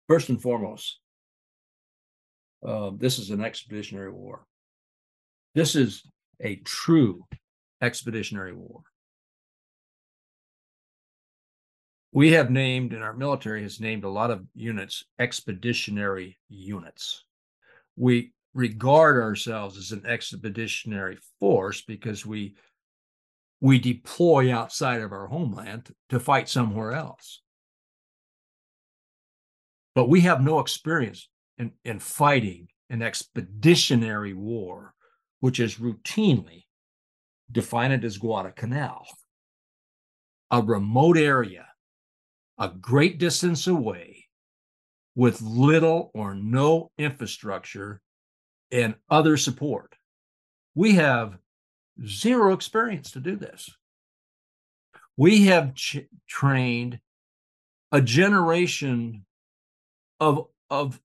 [0.09, 1.01] first and foremost,
[2.67, 4.47] uh, this is an expeditionary war.
[5.55, 6.05] This is
[6.41, 7.25] a true
[7.81, 8.83] expeditionary war.
[12.13, 17.25] We have named, and our military has named a lot of units expeditionary units.
[17.97, 22.57] We regard ourselves as an expeditionary force because we
[23.61, 27.43] we deploy outside of our homeland to fight somewhere else.
[29.95, 31.29] But we have no experience
[31.59, 34.95] in, in fighting an expeditionary war
[35.41, 36.65] which is routinely
[37.51, 39.07] defined as Guadalcanal,
[40.51, 41.67] a remote area,
[42.59, 44.27] a great distance away,
[45.15, 48.01] with little or no infrastructure
[48.71, 49.95] and other support.
[50.75, 51.39] We have
[52.07, 53.71] zero experience to do this.
[55.17, 57.01] We have ch- trained
[57.91, 59.25] a generation
[60.21, 61.01] of, of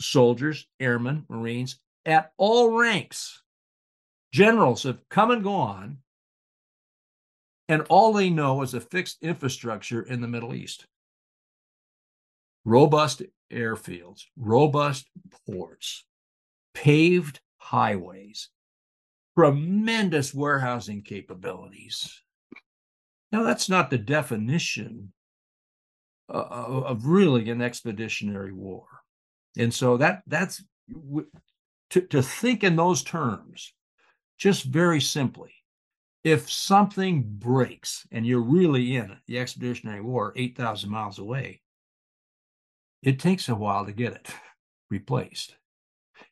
[0.00, 3.42] soldiers, airmen, Marines at all ranks
[4.36, 5.96] Generals have come and gone,
[7.70, 10.84] and all they know is a fixed infrastructure in the Middle East.
[12.66, 15.06] Robust airfields, robust
[15.46, 16.04] ports,
[16.74, 18.50] paved highways,
[19.38, 22.20] tremendous warehousing capabilities.
[23.32, 25.14] Now, that's not the definition
[26.28, 28.84] of really an expeditionary war.
[29.56, 30.62] And so that that's
[31.88, 33.72] to, to think in those terms
[34.36, 35.52] just very simply,
[36.24, 41.62] if something breaks and you're really in the Expeditionary War 8,000 miles away,
[43.02, 44.28] it takes a while to get it
[44.90, 45.54] replaced.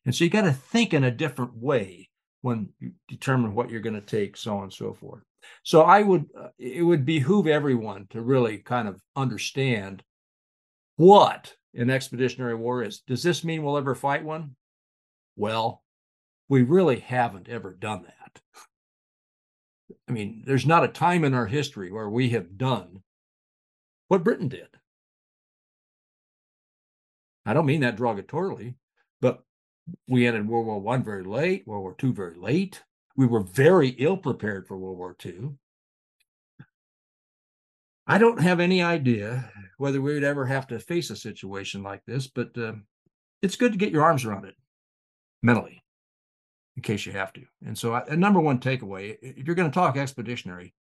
[0.05, 2.11] And so you got to think in a different way
[2.42, 5.22] when you determine what you're going to take, so on and so forth.
[5.62, 10.02] So I would, uh, it would behoove everyone to really kind of understand
[10.96, 13.00] what an expeditionary war is.
[13.00, 14.57] Does this mean we'll ever fight one?
[15.36, 15.84] Well,
[16.49, 18.40] we really haven't ever done that.
[20.09, 23.03] I mean, there's not a time in our history where we have done
[24.09, 24.68] what Britain did.
[27.47, 28.74] I don't mean that derogatorily,
[29.20, 29.42] but
[30.09, 32.82] we ended World War One very late, World War Two very late.
[33.16, 35.59] We were very ill prepared for World War Two.
[38.07, 42.05] I don't have any idea whether we would ever have to face a situation like
[42.07, 42.74] this, but uh,
[43.40, 44.55] it's good to get your arms around it
[45.42, 45.84] mentally
[46.77, 47.43] in case you have to.
[47.64, 50.75] And so, a number one takeaway if you're going to talk expeditionary,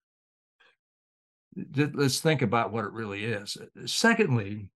[1.75, 3.57] let's think about what it really is.
[3.85, 4.69] Secondly,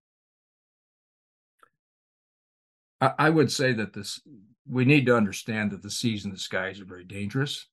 [2.99, 4.19] I would say that this
[4.67, 7.67] we need to understand that the seas and the skies are very dangerous.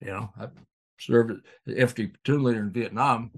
[0.00, 0.50] You know, I've
[0.98, 1.32] served
[1.66, 3.30] as infantry platoon leader in Vietnam.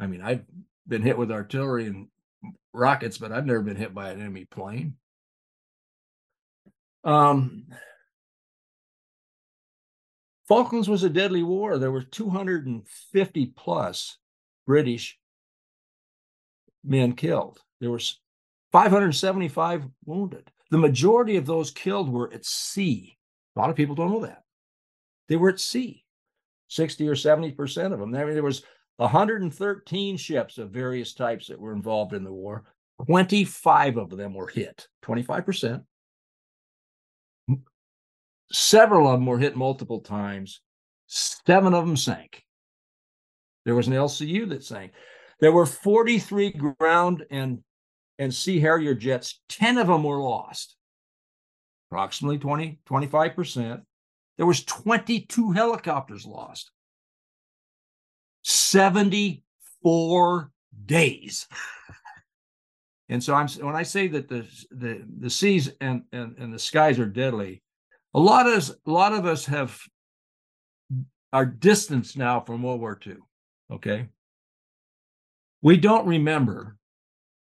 [0.00, 0.44] I mean, I've
[0.86, 2.08] been hit with artillery and
[2.72, 4.94] rockets, but I've never been hit by an enemy plane.
[7.08, 7.64] Um,
[10.46, 11.78] Falklands was a deadly war.
[11.78, 14.18] There were 250 plus
[14.66, 15.18] British
[16.84, 17.60] men killed.
[17.80, 18.20] There was
[18.72, 20.50] 575 wounded.
[20.70, 23.16] The majority of those killed were at sea.
[23.56, 24.42] A lot of people don't know that.
[25.30, 26.04] They were at sea.
[26.68, 28.10] 60 or 70% of them.
[28.10, 28.64] There, there was
[28.98, 32.64] 113 ships of various types that were involved in the war.
[33.06, 35.82] 25 of them were hit, 25%.
[38.52, 40.60] Several of them were hit multiple times.
[41.06, 42.44] Seven of them sank.
[43.64, 44.92] There was an LCU that sank.
[45.40, 47.62] There were 43 ground and,
[48.18, 49.40] and Sea Harrier jets.
[49.50, 50.76] 10 of them were lost,
[51.90, 53.82] approximately 20, 25%.
[54.36, 56.70] There was 22 helicopters lost.
[58.44, 60.50] 74
[60.86, 61.46] days.
[63.08, 66.58] and so I'm when I say that the the the seas and, and and the
[66.58, 67.62] skies are deadly,
[68.14, 69.78] a lot of us a lot of us have
[71.32, 73.16] are distanced now from World War II.
[73.70, 74.08] Okay.
[75.60, 76.78] We don't remember.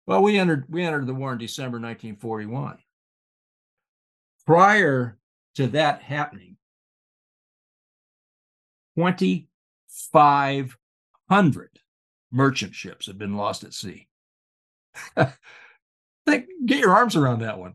[0.07, 2.79] Well, we entered we entered the war in December 1941.
[4.47, 5.19] Prior
[5.55, 6.59] to that happening,
[8.97, 11.71] 2,500
[12.31, 14.07] merchant ships had been lost at sea.
[16.27, 17.75] Think, get your arms around that one.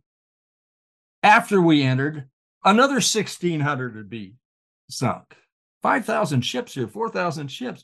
[1.23, 2.29] After we entered,
[2.63, 4.35] another 1,600 would be
[4.89, 5.35] sunk.
[5.81, 7.83] 5,000 ships here, 4,000 ships.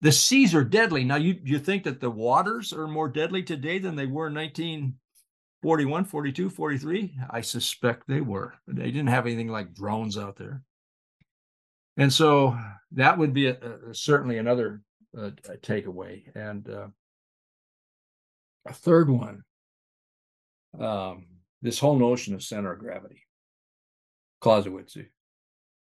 [0.00, 1.04] The seas are deadly.
[1.04, 4.34] Now, you, you think that the waters are more deadly today than they were in
[4.34, 7.16] 1941, 42, 43?
[7.30, 8.54] I suspect they were.
[8.66, 10.62] They didn't have anything like drones out there.
[11.96, 12.56] And so
[12.92, 13.58] that would be a,
[13.90, 14.80] a, certainly another
[15.18, 15.30] uh,
[15.62, 16.22] takeaway.
[16.34, 16.88] And uh,
[18.66, 19.42] a third one
[20.78, 21.26] um,
[21.62, 23.22] this whole notion of center of gravity.
[24.40, 24.96] Clausewitz.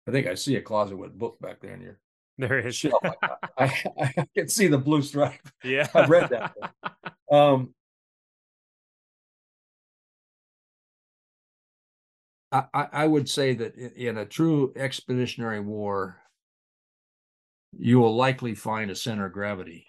[0.07, 1.99] I think I see a Clausewitz book back there in your
[2.39, 2.75] there is.
[2.75, 3.03] shelf.
[3.03, 3.19] I,
[3.59, 5.47] I, I, can see the blue stripe.
[5.63, 5.87] Yeah.
[5.93, 6.55] I read that.
[7.31, 7.75] Um,
[12.51, 16.17] I, I would say that in a true expeditionary war,
[17.77, 19.85] you will likely find a center of gravity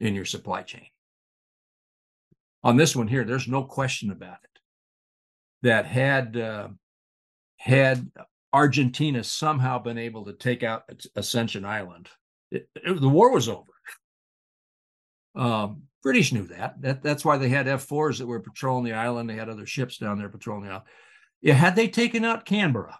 [0.00, 0.86] in your supply chain.
[2.64, 4.60] On this one here, there's no question about it.
[5.62, 6.68] That had uh,
[7.60, 8.10] had
[8.54, 12.08] Argentina somehow been able to take out Ascension Island,
[12.50, 13.70] it, it, the war was over.
[15.34, 16.80] Um, British knew that.
[16.80, 17.02] that.
[17.02, 19.28] That's why they had F4s that were patrolling the island.
[19.28, 20.86] They had other ships down there patrolling the island.
[21.42, 22.98] Yeah, had they taken out Canberra,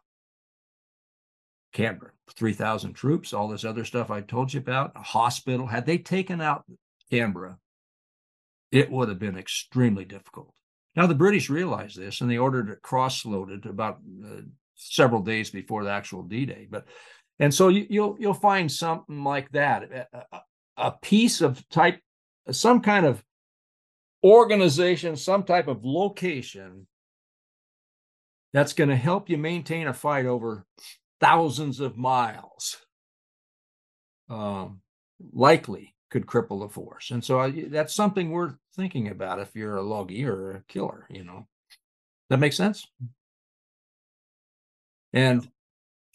[1.73, 5.97] Canberra, 3,000 troops, all this other stuff I told you about, a hospital, had they
[5.97, 6.65] taken out
[7.11, 7.57] Canberra,
[8.71, 10.53] it would have been extremely difficult.
[10.97, 14.41] Now, the British realized this and they ordered it cross loaded about uh,
[14.74, 16.66] several days before the actual D Day.
[16.68, 16.86] But
[17.38, 20.41] and so you, will you'll, you'll find something like that a,
[20.76, 22.01] a piece of type,
[22.51, 23.22] some kind of
[24.24, 26.86] organization, some type of location
[28.53, 30.66] that's going to help you maintain a fight over
[31.20, 32.78] thousands of miles.
[34.28, 34.80] Um,
[35.32, 37.11] likely could cripple the force.
[37.13, 41.07] And so I, that's something worth thinking about if you're a logie or a killer,
[41.09, 41.47] you know.
[42.29, 42.87] That makes sense?
[45.13, 45.49] And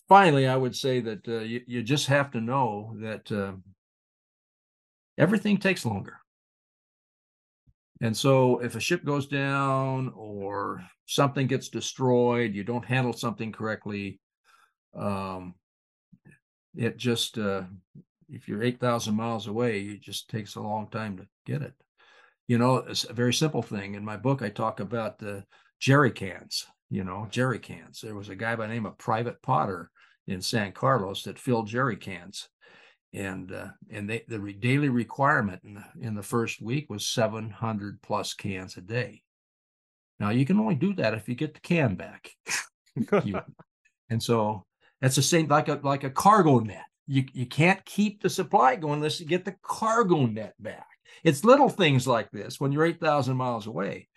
[0.07, 3.53] finally, I would say that uh, you, you just have to know that uh,
[5.17, 6.17] everything takes longer.
[8.01, 13.51] And so if a ship goes down or something gets destroyed, you don't handle something
[13.51, 14.19] correctly,
[14.93, 15.55] um,
[16.75, 17.63] it just uh,
[18.29, 21.73] if you're 8,000 miles away, it just takes a long time to get it.
[22.47, 23.95] You know, it's a very simple thing.
[23.95, 25.43] In my book, I talk about the
[25.79, 28.01] jerry cans, you know, jerry cans.
[28.01, 29.89] There was a guy by the name of Private Potter
[30.27, 32.47] in San Carlos that filled jerry cans.
[33.13, 38.01] And uh, and they, the daily requirement in the, in the first week was 700
[38.01, 39.21] plus cans a day.
[40.19, 42.29] Now you can only do that if you get the can back.
[43.23, 43.39] you,
[44.09, 44.65] and so
[45.01, 48.75] that's the same like a like a cargo net you, you can't keep the supply
[48.75, 50.87] going unless you get the cargo net back.
[51.23, 54.07] It's little things like this when you're 8,000 miles away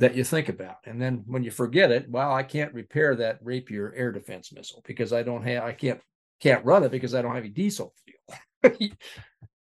[0.00, 0.78] that you think about.
[0.84, 4.82] And then when you forget it, well, I can't repair that Rapier air defense missile
[4.86, 6.00] because I don't have, I can't,
[6.40, 8.76] can't run it because I don't have any diesel fuel.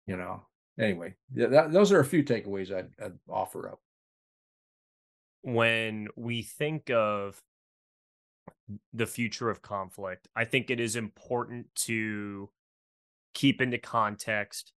[0.07, 0.41] you know,
[0.79, 3.79] anyway, that, those are a few takeaways I'd, I'd offer up.
[5.43, 7.39] When we think of
[8.93, 10.27] the future of conflict.
[10.35, 12.49] I think it is important to
[13.33, 14.71] keep into context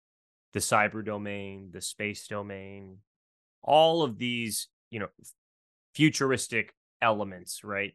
[0.53, 2.99] the cyber domain, the space domain,
[3.63, 5.07] all of these, you know,
[5.95, 7.93] futuristic elements, right?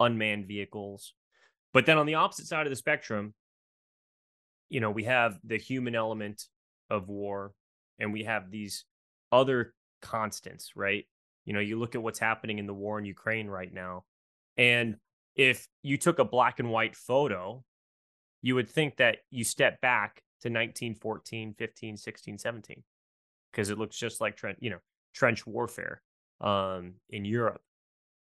[0.00, 1.14] Unmanned vehicles.
[1.72, 3.34] But then on the opposite side of the spectrum,
[4.68, 6.44] you know, we have the human element
[6.90, 7.52] of war
[7.98, 8.84] and we have these
[9.30, 11.04] other constants, right?
[11.44, 14.04] You know, you look at what's happening in the war in Ukraine right now.
[14.56, 14.96] And
[15.34, 17.62] if you took a black and white photo,
[18.42, 22.82] you would think that you step back to 1914, 15, 16, 17
[23.50, 24.78] because it looks just like trench, you know,
[25.14, 26.02] trench warfare
[26.40, 27.60] um, in Europe.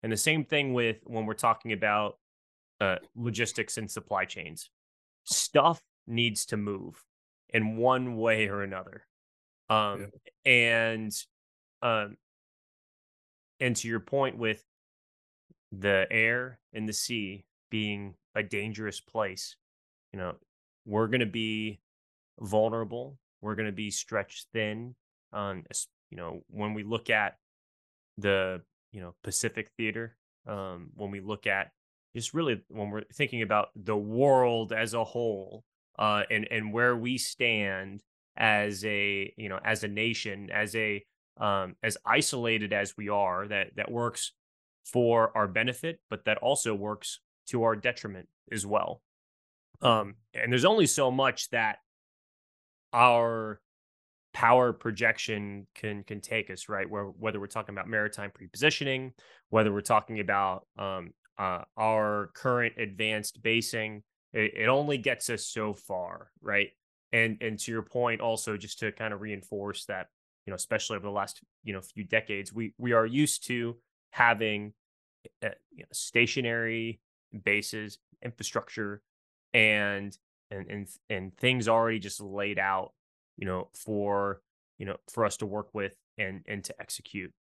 [0.04, 2.18] And the same thing with when we're talking about
[2.82, 4.72] uh, logistics and supply chains.
[5.24, 7.02] Stuff needs to move
[7.50, 9.06] in one way or another.
[9.70, 10.08] Um,
[10.46, 10.52] yeah.
[10.52, 11.26] and
[11.82, 12.18] um,
[13.60, 14.62] and to your point with
[15.72, 19.56] the air and the sea being a dangerous place,
[20.12, 20.36] you know,
[20.86, 21.80] we're going to be
[22.40, 23.18] vulnerable.
[23.42, 24.96] We're going to be stretched thin.
[25.34, 25.64] On
[26.10, 27.38] you know, when we look at
[28.18, 28.62] the
[28.92, 31.72] you know Pacific theater, um, when we look at
[32.16, 35.64] just really when we're thinking about the world as a whole,
[35.98, 38.02] uh, and and where we stand
[38.36, 41.04] as a you know as a nation, as a
[41.38, 44.34] um, as isolated as we are, that that works
[44.84, 49.02] for our benefit, but that also works to our detriment as well.
[49.82, 51.78] Um, and there's only so much that
[52.94, 53.60] our
[54.34, 59.12] power projection can can take us right where whether we're talking about maritime prepositioning
[59.50, 64.02] whether we're talking about um, uh, our current advanced basing
[64.32, 66.70] it, it only gets us so far right
[67.12, 70.08] and and to your point also just to kind of reinforce that
[70.46, 73.76] you know especially over the last you know few decades we we are used to
[74.12, 74.74] having
[75.44, 77.00] uh, you know, stationary
[77.44, 79.02] bases infrastructure
[79.54, 80.18] and
[80.50, 82.92] and and and things already just laid out
[83.38, 84.42] you know for
[84.78, 87.34] you know for us to work with and and to execute.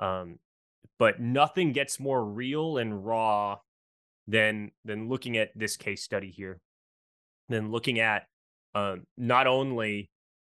[0.00, 0.38] Um
[0.98, 3.58] but nothing gets more real and raw
[4.26, 6.60] than than looking at this case study here
[7.48, 8.26] than looking at
[8.74, 10.10] um not only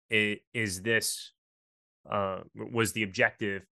[0.10, 1.32] is this
[2.10, 3.66] uh was the objective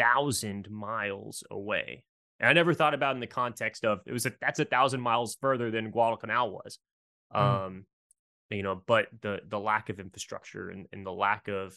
[0.00, 2.04] 8000 miles away
[2.40, 5.00] and I never thought about in the context of it was a, that's a thousand
[5.00, 6.78] miles further than Guadalcanal was.
[7.34, 7.40] Mm.
[7.40, 7.86] Um,
[8.50, 11.76] you know, but the the lack of infrastructure and, and the lack of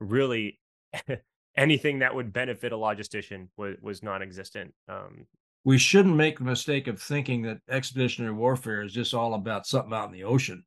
[0.00, 0.58] really
[1.56, 4.74] anything that would benefit a logistician was was non-existent.
[4.88, 5.26] Um,
[5.64, 9.92] we shouldn't make the mistake of thinking that expeditionary warfare is just all about something
[9.92, 10.64] out in the ocean,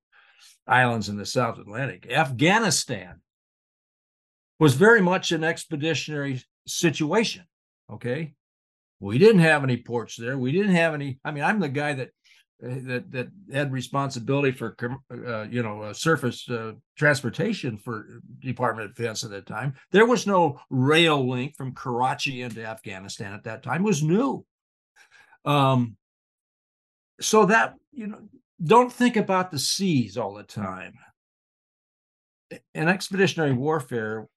[0.66, 2.10] islands in the South Atlantic.
[2.10, 3.20] Afghanistan
[4.60, 7.44] was very much an expeditionary situation.
[7.92, 8.34] Okay,
[9.00, 10.38] we didn't have any ports there.
[10.38, 11.20] We didn't have any.
[11.24, 12.10] I mean, I'm the guy that
[12.64, 14.76] uh, that that had responsibility for
[15.12, 19.74] uh, you know uh, surface uh, transportation for Department of Defense at that time.
[19.92, 23.82] There was no rail link from Karachi into Afghanistan at that time.
[23.82, 24.46] It was new.
[25.44, 25.98] Um,
[27.20, 28.20] so that you know,
[28.64, 30.94] don't think about the seas all the time.
[32.74, 34.28] In expeditionary warfare,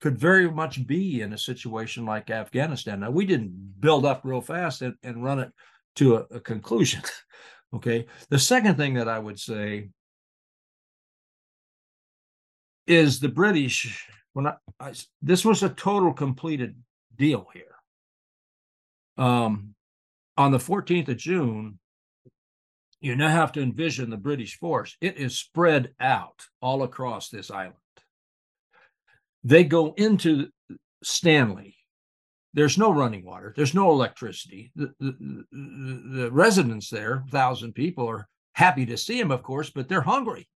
[0.00, 3.00] could very much be in a situation like Afghanistan.
[3.00, 5.52] Now, we didn't build up real fast and, and run it
[5.96, 7.02] to a, a conclusion.
[7.74, 8.06] okay.
[8.30, 9.90] The second thing that I would say
[12.86, 16.76] is the British, when I, I this was a total completed
[17.16, 17.64] deal here.
[19.24, 19.74] Um,
[20.36, 21.80] on the 14th of June,
[23.00, 24.96] you now have to envision the British force.
[25.00, 27.74] It is spread out all across this island.
[29.44, 30.48] They go into
[31.02, 31.76] Stanley.
[32.54, 33.52] There's no running water.
[33.56, 34.72] There's no electricity.
[34.74, 39.88] The, the, the, residents there, thousand people, are happy to see him, of course, but
[39.88, 40.48] they're hungry.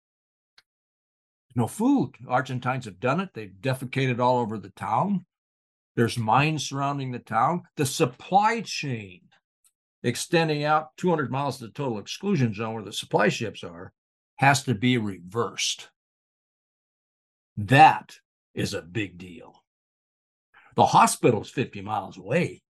[1.54, 2.14] No food.
[2.26, 3.30] Argentines have done it.
[3.34, 5.26] They've defecated all over the town.
[5.94, 7.62] There's mines surrounding the town.
[7.76, 9.20] The supply chain
[10.02, 13.92] extending out 200 miles to the total exclusion zone where the supply ships are
[14.36, 15.90] has to be reversed.
[17.56, 18.16] That
[18.54, 19.54] is a big deal.
[20.76, 22.62] The hospital is 50 miles away.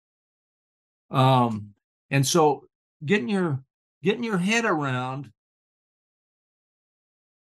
[1.11, 1.71] Um,
[2.11, 2.65] and so
[3.05, 3.63] getting your
[4.03, 5.31] getting your head around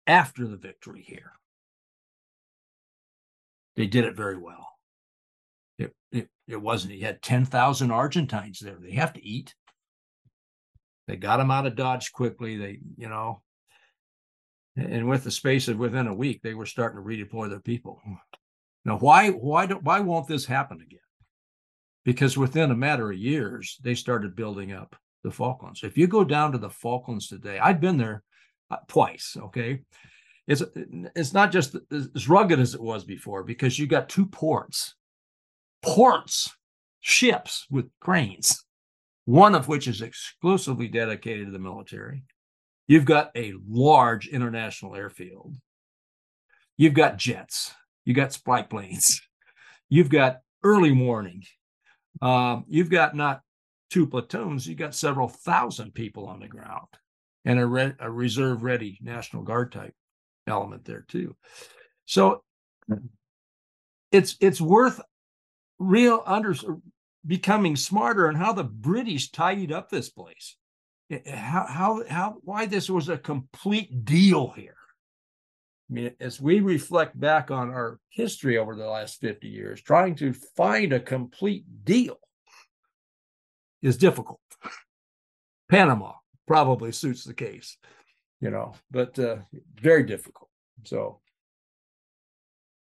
[0.06, 1.32] after the victory here.
[3.76, 4.66] They did it very well.
[5.78, 8.76] It, it, it wasn't, he had 10,000 Argentines there.
[8.80, 9.54] They have to eat.
[11.06, 12.56] They got them out of Dodge quickly.
[12.56, 13.42] They, you know,
[14.78, 18.00] and with the space of within a week, they were starting to redeploy their people.
[18.84, 21.00] Now, why why don't why won't this happen again?
[22.04, 25.82] Because within a matter of years, they started building up the Falklands.
[25.82, 28.22] If you go down to the Falklands today, I've been there
[28.70, 29.36] uh, twice.
[29.36, 29.80] Okay,
[30.46, 30.62] it's
[31.14, 34.94] it's not just as rugged as it was before because you got two ports,
[35.82, 36.56] ports,
[37.00, 38.64] ships with cranes.
[39.28, 42.22] one of which is exclusively dedicated to the military.
[42.88, 45.54] You've got a large international airfield.
[46.76, 47.72] You've got jets.
[48.04, 49.20] You've got spike planes.
[49.90, 51.44] You've got early warning.
[52.20, 53.42] Um, you've got not
[53.90, 56.88] two platoons, you've got several thousand people on the ground
[57.44, 59.94] and a, re- a reserve ready National Guard type
[60.46, 61.36] element there too.
[62.04, 62.42] So
[64.12, 65.00] it's it's worth
[65.78, 66.54] real under
[67.26, 70.56] becoming smarter on how the British tidied up this place.
[71.10, 74.76] How how how why this was a complete deal here.
[75.90, 80.16] I mean, as we reflect back on our history over the last 50 years, trying
[80.16, 82.18] to find a complete deal
[83.80, 84.40] is difficult.
[85.70, 86.12] Panama
[86.46, 87.78] probably suits the case,
[88.40, 89.36] you know, but uh,
[89.80, 90.50] very difficult.
[90.84, 91.20] So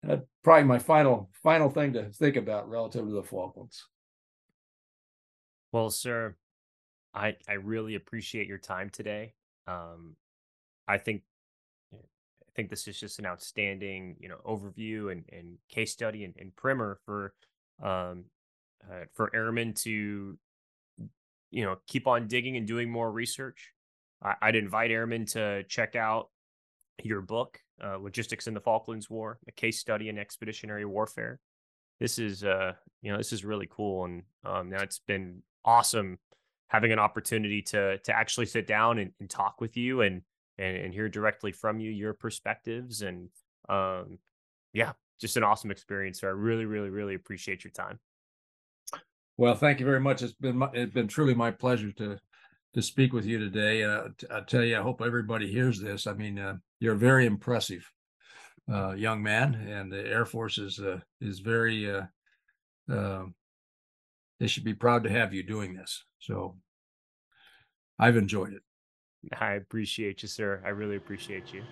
[0.02, 3.86] that's probably my final final thing to think about relative to the Falklands.
[5.70, 6.36] Well, sir,
[7.14, 9.34] I I really appreciate your time today.
[9.66, 10.16] Um,
[10.88, 11.22] I think
[11.92, 16.34] I think this is just an outstanding, you know, overview and, and case study and,
[16.38, 17.34] and primer for
[17.82, 18.24] um,
[18.90, 20.38] uh, for airmen to
[21.50, 23.72] you know keep on digging and doing more research.
[24.22, 26.30] I, would invite airmen to check out
[27.02, 31.40] your book, uh, "Logistics in the Falklands War: A Case Study in Expeditionary Warfare."
[32.00, 36.18] This is uh you know this is really cool, and um, now it's been awesome
[36.72, 40.22] having an opportunity to to actually sit down and, and talk with you and,
[40.58, 43.28] and and hear directly from you your perspectives and
[43.68, 44.18] um
[44.72, 47.98] yeah just an awesome experience so i really really really appreciate your time.
[49.36, 50.22] Well thank you very much.
[50.22, 52.18] It's been my, it's been truly my pleasure to
[52.74, 53.84] to speak with you today.
[53.84, 56.06] Uh, i tell you i hope everybody hears this.
[56.06, 57.86] I mean uh, you're very impressive
[58.72, 62.04] uh, young man and the air force is uh, is very uh,
[62.90, 63.24] uh,
[64.40, 66.04] they should be proud to have you doing this.
[66.22, 66.54] So
[67.98, 68.62] I've enjoyed it.
[69.40, 70.62] I appreciate you, sir.
[70.64, 71.64] I really appreciate you.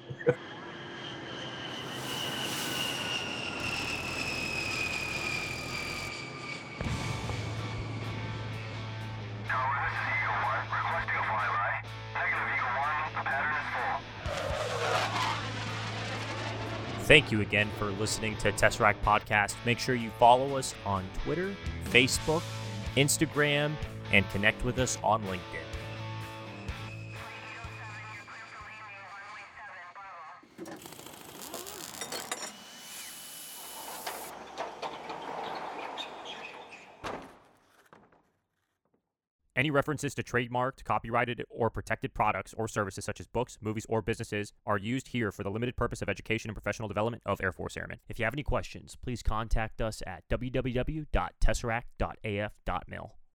[17.02, 19.54] Thank you again for listening to Tesseract Podcast.
[19.66, 21.54] Make sure you follow us on Twitter,
[21.86, 22.42] Facebook,
[22.96, 23.72] Instagram,
[24.12, 25.70] and connect with us on LinkedIn.
[39.60, 44.00] Any references to trademarked, copyrighted, or protected products or services such as books, movies, or
[44.00, 47.52] businesses are used here for the limited purpose of education and professional development of Air
[47.52, 47.98] Force Airmen.
[48.08, 53.19] If you have any questions, please contact us at www.tesseract.af.mil.